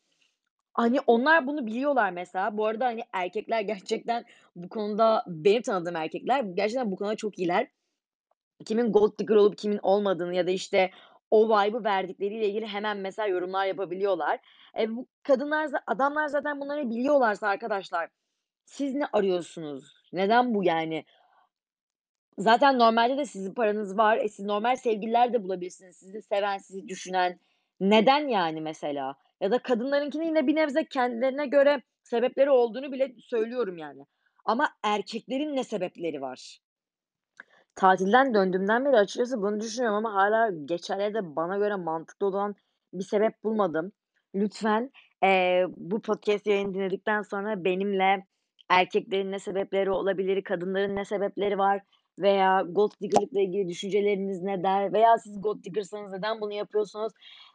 Hani, 0.75 1.01
onlar 1.07 1.47
bunu 1.47 1.67
biliyorlar 1.67 2.11
mesela. 2.11 2.57
Bu 2.57 2.67
arada, 2.67 2.87
hani, 2.87 3.03
erkekler 3.13 3.61
gerçekten 3.73 4.25
bu 4.57 4.69
konuda 4.69 5.25
benim 5.27 5.63
tanıdığım 5.63 5.97
erkekler 5.97 6.41
gerçekten 6.45 6.93
bu 6.93 6.97
konuda 6.97 7.17
çok 7.17 7.39
iyiler. 7.39 7.69
Kimin 8.67 8.93
gold 8.93 9.19
digger 9.19 9.37
olup 9.37 9.59
kimin 9.59 9.79
olmadığını 9.83 10.35
ya 10.35 10.47
da, 10.47 10.51
işte, 10.51 10.91
o 11.31 11.49
vibe'ı 11.49 11.85
verdikleriyle 11.85 12.49
ilgili 12.49 12.67
hemen 12.67 12.97
mesela 12.97 13.29
yorumlar 13.29 13.67
yapabiliyorlar. 13.67 14.41
E, 14.79 14.97
bu 14.97 15.07
kadınlar 15.23 15.71
adamlar 15.87 16.29
zaten 16.29 16.61
bunları 16.61 16.91
biliyorlarsa 16.91 17.49
arkadaşlar 17.49 18.09
siz 18.65 18.95
ne 18.95 19.07
arıyorsunuz? 19.13 19.85
Neden 20.13 20.55
bu 20.55 20.65
yani? 20.65 21.05
Zaten 22.39 22.79
normalde 22.79 23.17
de 23.17 23.25
sizin 23.25 23.55
paranız 23.55 23.99
var. 23.99 24.19
E, 24.19 24.29
siz 24.29 24.47
normal 24.47 24.77
sevgililer 24.77 25.33
de 25.33 25.43
bulabilirsiniz. 25.43 25.97
Sizi 25.97 26.23
seven, 26.23 26.59
sizi 26.59 26.89
düşünen. 26.89 27.41
Neden 27.81 28.29
yani 28.29 28.61
mesela? 28.61 29.17
Ya 29.41 29.51
da 29.51 29.59
kadınlarınkinin 29.59 30.27
yine 30.27 30.47
bir 30.47 30.57
nebze 30.57 30.85
kendilerine 30.85 31.47
göre 31.47 31.83
sebepleri 32.03 32.51
olduğunu 32.51 32.93
bile 32.93 33.15
söylüyorum 33.19 33.79
yani. 33.79 34.07
Ama 34.45 34.69
erkeklerin 34.83 35.57
ne 35.57 35.65
sebepleri 35.65 36.21
var? 36.21 36.59
Tatilden 37.75 38.35
döndüğümden 38.35 38.85
beri 38.85 38.97
açıkçası 38.97 39.43
bunu 39.43 39.61
düşünüyorum 39.61 39.97
ama 39.97 40.15
hâlâ 40.15 40.51
geçerli 40.65 41.15
da 41.15 41.37
bana 41.37 41.59
göre 41.59 41.77
mantıklı 41.77 42.27
olan 42.27 42.55
bir 42.93 43.05
sebep 43.05 43.45
bulmadım. 43.45 43.93
Lütfen, 44.35 44.91
eee, 45.23 45.67
bu 45.77 46.03
podcast 46.03 46.47
yayını 46.47 46.75
dinledikten 46.75 47.23
sonra 47.23 47.65
benimle 47.65 48.27
erkeklerin 48.79 49.33
ne 49.33 49.39
sebepleri 49.39 49.91
olabilir, 49.91 50.45
kadınların 50.45 50.97
ne 50.97 51.05
sebepleri 51.05 51.59
var 51.59 51.83
veya 52.19 52.63
gold 52.69 52.93
digger'lıkla 53.03 53.41
ilgili 53.41 53.69
düşünceleriniz 53.69 54.43
neler 54.43 54.93
veya 54.93 55.19
siz 55.19 55.41
gold 55.43 55.65
digger'sanız 55.65 56.13
neden 56.13 56.41
bunu 56.41 56.53
yapıyorsunuz? 56.53 57.13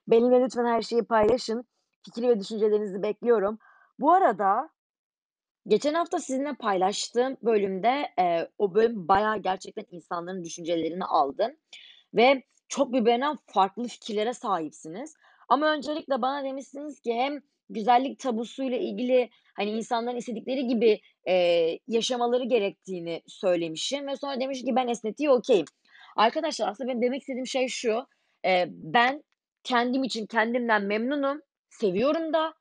Benimle 0.08 0.42
lütfen 0.42 0.66
her 0.66 0.82
şeyi 0.82 1.04
paylaşın. 1.04 1.66
Fikir 2.06 2.28
ve 2.28 2.40
düşüncelerinizi 2.40 3.04
bekliyorum. 3.04 3.60
Bu 4.00 4.12
arada 4.12 4.70
geçen 5.68 5.94
hafta 5.94 6.20
sizinle 6.20 6.54
paylaştığım 6.54 7.38
bölümde, 7.44 8.10
eee, 8.18 8.50
o 8.58 8.74
bölüm 8.76 9.08
bayağı 9.08 9.38
gerçekten 9.38 9.86
insanların 9.92 10.44
düşüncelerini 10.44 11.06
aldı 11.06 11.58
ve 12.14 12.44
çok 12.68 12.94
birbirinden 12.94 13.38
farklı 13.46 13.88
fikirlere 13.88 14.34
sahipsiniz. 14.34 15.16
Ama 15.50 15.72
öncelikle 15.74 16.22
bana 16.22 16.44
demişsiniz 16.44 17.00
ki 17.00 17.14
hem 17.14 17.42
güzellik 17.70 18.20
tabusuyla 18.20 18.78
ilgili, 18.78 19.30
hani, 19.60 19.72
insanların 19.72 20.17
istedikleri 20.17 20.67
gibi, 20.67 21.02
eee, 21.28 21.80
yaşamaları 21.89 22.45
gerektiğini 22.45 23.24
söylemişim 23.28 24.08
ve 24.08 24.17
sonra 24.17 24.41
demişim 24.41 24.67
ki 24.67 24.78
ben 24.78 24.89
estetiğe 24.89 25.32
okay'im. 25.32 25.65
Arkadaşlar 26.17 26.69
aslında 26.69 26.89
benim 26.91 27.04
demek 27.04 27.22
istediğim 27.22 27.48
şey 27.48 27.69
şu: 27.69 28.06
Eee, 28.45 28.67
ben 28.72 29.24
kendim 29.65 30.06
için 30.06 30.28
kendimden 30.28 30.84
memnunum, 30.86 31.41
seviyorum 31.69 32.34
da 32.34 32.56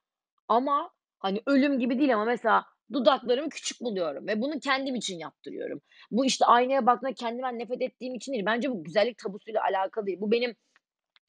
ama, 0.49 0.91
hani, 1.19 1.41
ölüm 1.47 1.79
gibi 1.79 1.99
değil 1.99 2.15
ama 2.15 2.25
mesela 2.25 2.65
dudaklarımı 2.93 3.49
küçük 3.49 3.81
buluyorum 3.81 4.27
ve 4.27 4.41
bunu 4.41 4.59
kendim 4.59 4.95
için 4.95 5.19
yaptırıyorum. 5.19 5.81
Bu, 6.11 6.25
işte, 6.25 6.45
aynaya 6.45 6.87
bakma 6.87 7.13
kendimden 7.13 7.59
nefret 7.59 7.83
ettiğim 7.83 8.15
için 8.15 8.33
değil. 8.33 8.45
Bence 8.47 8.71
bu 8.71 8.83
güzellik 8.85 9.17
tabusuyla 9.17 9.61
alakalı 9.63 10.05
değil. 10.07 10.21
Bu 10.21 10.31
benim 10.31 10.55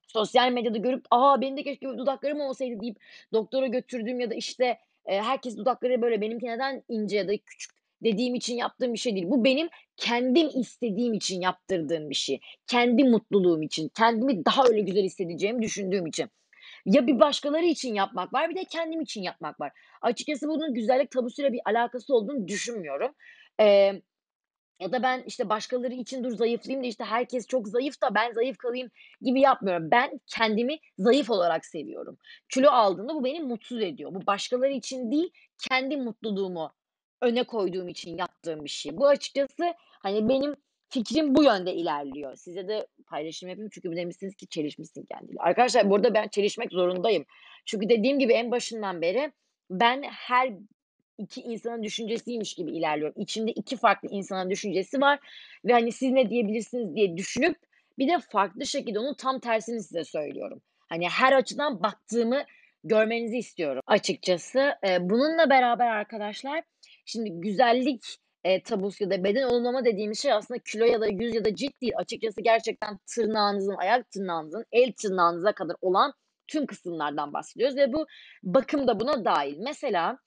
sosyal 0.09 0.53
medyada 0.53 0.79
görüp, 0.79 1.07
"A, 1.11 1.41
benim 1.41 1.57
de 1.57 1.63
keşke 1.65 1.87
dudaklarım 1.89 2.41
olsaydı." 2.41 2.81
deyip 2.81 2.97
doktora 3.35 3.69
götürdüğüm 3.69 4.21
ya 4.21 4.31
da, 4.31 4.35
işte, 4.35 4.79
eee, 5.09 5.21
herkes 5.23 5.57
dudakları 5.57 6.03
böyle, 6.03 6.21
benimki 6.21 6.47
neden 6.47 6.83
ince 6.89 7.17
ya 7.17 7.29
da 7.29 7.33
küçük 7.47 7.71
dediğim 8.05 8.35
için 8.35 8.57
yaptığım 8.57 8.93
bir 8.93 8.99
şey 8.99 9.15
değil. 9.15 9.27
Bu 9.31 9.45
benim 9.45 9.69
kendim 9.97 10.49
istediğim 10.61 11.15
için 11.15 11.41
yaptırdığım 11.41 12.11
bir 12.11 12.15
şey. 12.15 12.41
Kendi 12.67 13.05
mutluluğum 13.05 13.63
için, 13.63 13.91
kendimi 13.99 14.45
daha 14.45 14.65
öyle 14.69 14.81
güzel 14.81 15.03
hissedeceğimi 15.05 15.63
düşündüğüm 15.63 16.07
için. 16.07 16.27
Ya 16.87 17.07
bir 17.07 17.21
başkaları 17.21 17.67
için 17.67 17.95
yapmak 17.95 18.35
var, 18.35 18.51
bir 18.51 18.55
de 18.57 18.65
kendim 18.65 19.01
için 19.01 19.23
yapmak 19.23 19.61
var. 19.61 19.73
Açıkçası 20.03 20.49
bunun 20.49 20.75
güzellik 20.75 21.11
tabusuyla 21.11 21.53
bir 21.53 21.61
alakası 21.67 22.15
olduğunu 22.17 22.49
düşünmüyorum. 22.49 23.13
Eee, 23.61 24.03
ya 24.81 24.93
da 24.93 25.03
ben, 25.03 25.23
işte, 25.27 25.49
başkaları 25.49 25.95
için 25.95 26.25
dur 26.25 26.31
zayıflayayım 26.37 26.85
da, 26.85 26.89
işte, 26.89 27.05
herkes 27.05 27.47
çok 27.47 27.69
zayıf 27.69 28.03
da 28.03 28.15
ben 28.15 28.33
zayıf 28.33 28.59
kalayım 28.59 28.91
gibi 29.23 29.41
yapmıyorum. 29.41 29.91
Ben 29.91 30.21
kendimi 30.27 30.79
zayıf 30.99 31.31
olarak 31.31 31.67
seviyorum. 31.67 32.19
Kilo 32.49 32.71
aldığımda 32.71 33.15
bu 33.15 33.25
beni 33.25 33.41
mutsuz 33.41 33.83
ediyor. 33.83 34.15
Bu 34.15 34.27
başkaları 34.27 34.73
için 34.73 35.11
değil, 35.13 35.31
kendi 35.69 35.97
mutluluğumu 35.97 36.73
öne 37.23 37.45
koyduğum 37.45 37.89
için 37.89 38.17
yaptığım 38.19 38.65
bir 38.65 38.71
şey. 38.71 38.97
Bu 38.97 39.07
açıkçası, 39.09 39.75
hani, 39.79 40.29
benim 40.29 40.57
fikrim 40.89 41.35
bu 41.35 41.45
yönde 41.45 41.75
ilerliyor. 41.75 42.37
Size 42.37 42.69
de 42.69 42.87
paylaşım 43.07 43.49
yapayım 43.49 43.71
çünkü 43.73 43.97
demişsiniz 43.97 44.35
ki 44.35 44.47
çelişmişsin 44.47 45.05
kendiyle. 45.05 45.41
Arkadaşlar 45.41 45.91
bu 45.91 45.95
arada 45.97 46.15
ben 46.15 46.29
çelişmek 46.29 46.73
zorundayım. 46.73 47.25
Çünkü 47.67 47.89
dediğim 47.89 48.19
gibi 48.19 48.33
en 48.33 48.51
başından 48.51 49.03
beri 49.03 49.33
ben 49.71 50.03
her 50.03 50.53
2 51.21 51.41
insanın 51.43 51.83
düşüncesiymiş 51.83 52.55
gibi 52.55 52.71
ilerliyorum. 52.73 53.15
İçimde 53.23 53.51
2 53.53 53.77
farklı 53.77 54.09
insanın 54.13 54.51
düşüncesi 54.51 55.01
var 55.01 55.19
ve, 55.65 55.73
hani, 55.73 55.93
siz 55.93 56.11
ne 56.13 56.31
diyebilirsiniz 56.31 56.95
diye 56.97 57.17
düşünüp 57.17 57.57
bir 57.99 58.09
de 58.09 58.19
farklı 58.33 58.67
şekilde 58.67 58.99
onun 58.99 59.15
tam 59.15 59.41
tersini 59.41 59.83
size 59.83 60.05
söylüyorum. 60.05 60.63
Hani, 60.89 61.09
her 61.09 61.33
açıdan 61.33 61.83
baktığımı 61.83 62.43
görmenizi 62.85 63.39
istiyorum 63.39 63.83
açıkçası. 63.87 64.75
Eee, 64.85 64.99
bununla 65.01 65.51
beraber 65.51 65.87
arkadaşlar, 65.87 66.63
şimdi 67.07 67.31
güzellik, 67.33 68.17
eee, 68.45 68.63
tabusu 68.63 69.05
ya 69.05 69.11
da 69.11 69.25
beden 69.25 69.43
olumlama 69.43 69.85
dediğimiz 69.85 70.23
şey 70.23 70.33
aslında 70.33 70.61
kilo 70.73 70.85
ya 70.85 71.01
da 71.01 71.07
yüz 71.07 71.35
ya 71.35 71.45
da 71.45 71.55
cilt 71.55 71.81
değil. 71.83 71.93
Açıkçası 71.97 72.41
gerçekten 72.41 72.99
tırnağınızın, 73.15 73.75
ayak 73.77 74.11
tırnağınızın, 74.11 74.65
el 74.73 74.93
tırnağınıza 75.03 75.53
kadar 75.53 75.77
olan 75.81 76.13
tüm 76.49 76.67
kısımlardan 76.67 77.33
bahsediyoruz 77.33 77.77
ve 77.77 77.93
bu 77.93 78.07
bakım 78.43 78.89
da 78.89 79.01
buna 79.01 79.25
dâhil. 79.25 79.59
Mesela 79.59 80.19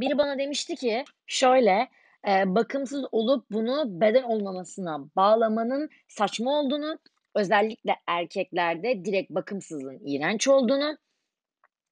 biri 0.00 0.18
bana 0.18 0.38
demişti 0.38 0.76
ki 0.76 1.04
şöyle, 1.26 1.88
eee, 2.26 2.44
bakımsız 2.46 3.04
olup 3.12 3.46
bunu 3.50 4.00
beden 4.00 4.22
olmamasına 4.22 4.98
bağlamanın 5.16 5.88
saçma 6.08 6.60
olduğunu, 6.60 6.98
özellikle 7.34 7.96
erkeklerde 8.08 9.04
direkt 9.04 9.30
bakımsızlığın 9.30 10.00
iğrenç 10.06 10.48
olduğunu, 10.48 10.98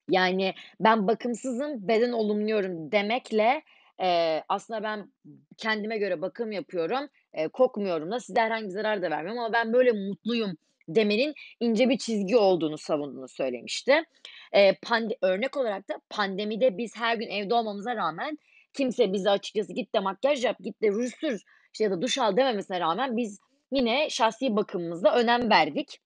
yani, 0.09 0.53
ben 0.79 1.07
bakımsızım, 1.07 1.87
beden 1.87 2.11
olumluyorum 2.11 2.91
demekle, 2.91 3.63
eee, 4.01 4.43
aslında 4.49 4.83
ben 4.83 5.13
kendime 5.57 5.97
göre 5.97 6.21
bakım 6.21 6.51
yapıyorum, 6.51 7.09
eee, 7.37 7.47
kokmuyorum 7.49 8.11
da, 8.11 8.19
size 8.19 8.41
herhangi 8.41 8.71
zarar 8.71 9.01
da 9.01 9.11
vermiyorum 9.11 9.39
ama 9.43 9.53
ben 9.53 9.73
böyle 9.73 9.91
mutluyum 9.93 10.57
demenin 10.89 11.33
ince 11.59 11.89
bir 11.89 11.97
çizgi 11.97 12.37
olduğunu 12.37 12.77
savunduğunu 12.77 13.27
söylemişti. 13.27 14.03
Eee, 14.53 14.77
pande 14.83 15.17
örnek 15.21 15.57
olarak 15.57 15.89
da 15.89 15.93
pandemide 16.09 16.77
biz 16.77 16.97
her 16.97 17.15
gün 17.17 17.27
evde 17.29 17.53
olmamıza 17.53 17.95
rağmen 17.95 18.37
kimse 18.73 19.13
bize 19.13 19.29
açıkçası 19.29 19.73
"Git 19.73 19.95
de 19.95 19.99
makyaj 19.99 20.45
yap, 20.45 20.57
git 20.59 20.81
de 20.81 20.89
ruj 20.89 21.11
sür, 21.19 21.41
işte, 21.73 21.83
ya 21.83 21.91
da 21.91 22.01
duş 22.01 22.17
al." 22.17 22.37
dememesine 22.37 22.79
rağmen 22.79 23.17
biz 23.17 23.39
yine 23.71 24.09
şahsi 24.09 24.55
bakımımıza 24.55 25.15
önem 25.15 25.49
verdik. 25.49 25.99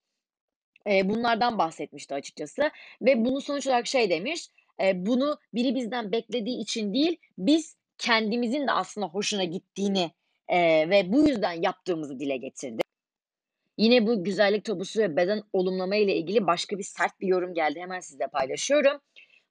Eee, 0.87 1.01
bunlardan 1.09 1.57
bahsetmişti 1.57 2.15
açıkçası 2.15 2.71
ve 3.01 3.25
bunu 3.25 3.41
sonuç 3.41 3.67
olarak 3.67 3.87
şey 3.87 4.09
demiş, 4.09 4.47
eee, 4.81 4.93
"Bunu 4.95 5.39
biri 5.53 5.75
bizden 5.75 6.11
beklediği 6.11 6.59
için 6.61 6.93
değil, 6.93 7.17
biz 7.37 7.77
kendimizin 7.97 8.67
de 8.67 8.71
aslında 8.71 9.07
hoşuna 9.07 9.43
gittiğini, 9.43 10.11
eee, 10.51 10.89
ve 10.89 11.13
bu 11.13 11.29
yüzden 11.29 11.61
yaptığımızı 11.63 12.19
dile 12.19 12.37
getirdi." 12.37 12.83
Yine 13.79 14.07
bu 14.07 14.25
güzellik 14.25 14.65
tabusu 14.65 15.01
ve 15.01 15.17
beden 15.17 15.43
olumlama 15.53 15.97
ile 15.97 16.15
ilgili 16.17 16.47
başka 16.47 16.79
bir 16.79 16.83
sert 16.83 17.21
bir 17.21 17.27
yorum 17.27 17.55
geldi. 17.55 17.81
Hemen 17.81 18.01
sizinle 18.01 18.27
paylaşıyorum. 18.27 19.01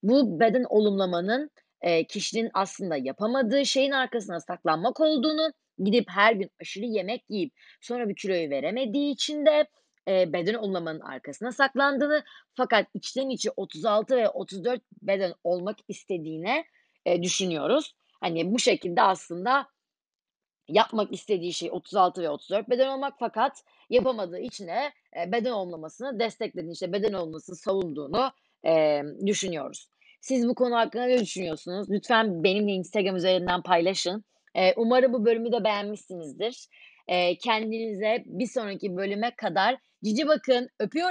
Bu 0.03 0.41
beden 0.41 0.65
olumlamanın, 0.69 1.51
eee, 1.85 2.05
kişinin 2.07 2.51
aslında 2.55 2.97
yapamadığı 2.97 3.67
şeyin 3.67 3.91
arkasına 3.93 4.41
saklanmak 4.41 5.01
olduğunu, 5.01 5.53
gidip 5.85 6.07
her 6.11 6.33
gün 6.35 6.51
aşırı 6.63 6.85
yemek 6.87 7.25
yiyip 7.31 7.53
sonra 7.83 8.11
bir 8.11 8.17
kiloyu 8.17 8.51
veremediği 8.51 9.13
için 9.15 9.47
de, 9.47 9.69
eee, 10.09 10.31
beden 10.33 10.55
olumlamanın 10.55 11.01
arkasına 11.01 11.53
saklandığını 11.53 12.25
fakat 12.55 12.87
içten 12.95 13.31
içe 13.31 13.51
36 13.57 14.17
ve 14.17 14.29
34 14.31 14.83
beden 15.03 15.35
olmak 15.45 15.77
istediğine, 15.89 16.65
eee, 17.07 17.23
düşünüyoruz. 17.23 17.95
Hani, 18.21 18.53
bu 18.55 18.59
şekilde 18.59 19.03
aslında 19.03 19.67
yapmak 20.69 21.13
istediği 21.13 21.53
şey 21.53 21.69
36 21.73 22.23
ve 22.23 22.31
34 22.31 22.69
beden 22.71 22.89
olmak 22.89 23.15
fakat 23.19 23.63
yapamadığı 23.91 24.39
için 24.39 24.67
de, 24.67 24.93
eee, 25.17 25.33
beden 25.33 25.51
olumlamasını 25.51 26.19
desteklediğini, 26.21 26.73
işte, 26.73 26.93
beden 26.93 27.13
olumlamasını 27.13 27.57
savunduğunu, 27.57 28.31
emm, 28.65 29.27
düşünüyoruz. 29.27 29.89
Siz 30.21 30.49
bu 30.49 30.55
konu 30.55 30.77
hakkında 30.77 31.05
ne 31.05 31.19
düşünüyorsunuz? 31.21 31.91
Lütfen 31.91 32.45
benimle 32.45 32.73
Instagram 32.73 33.17
üzerinden 33.17 33.63
paylaşın. 33.63 34.25
Eee, 34.57 34.75
umarım 34.77 35.13
bu 35.13 35.25
bölümü 35.25 35.53
de 35.53 35.65
beğenmişsinizdir. 35.65 36.67
Eee, 37.09 37.39
kendinize 37.39 38.23
bir 38.27 38.47
sonraki 38.47 38.97
bölüme 38.97 39.31
kadar 39.37 39.77
cici 40.05 40.27
bakın. 40.29 40.69
Öpüyorum. 40.81 41.07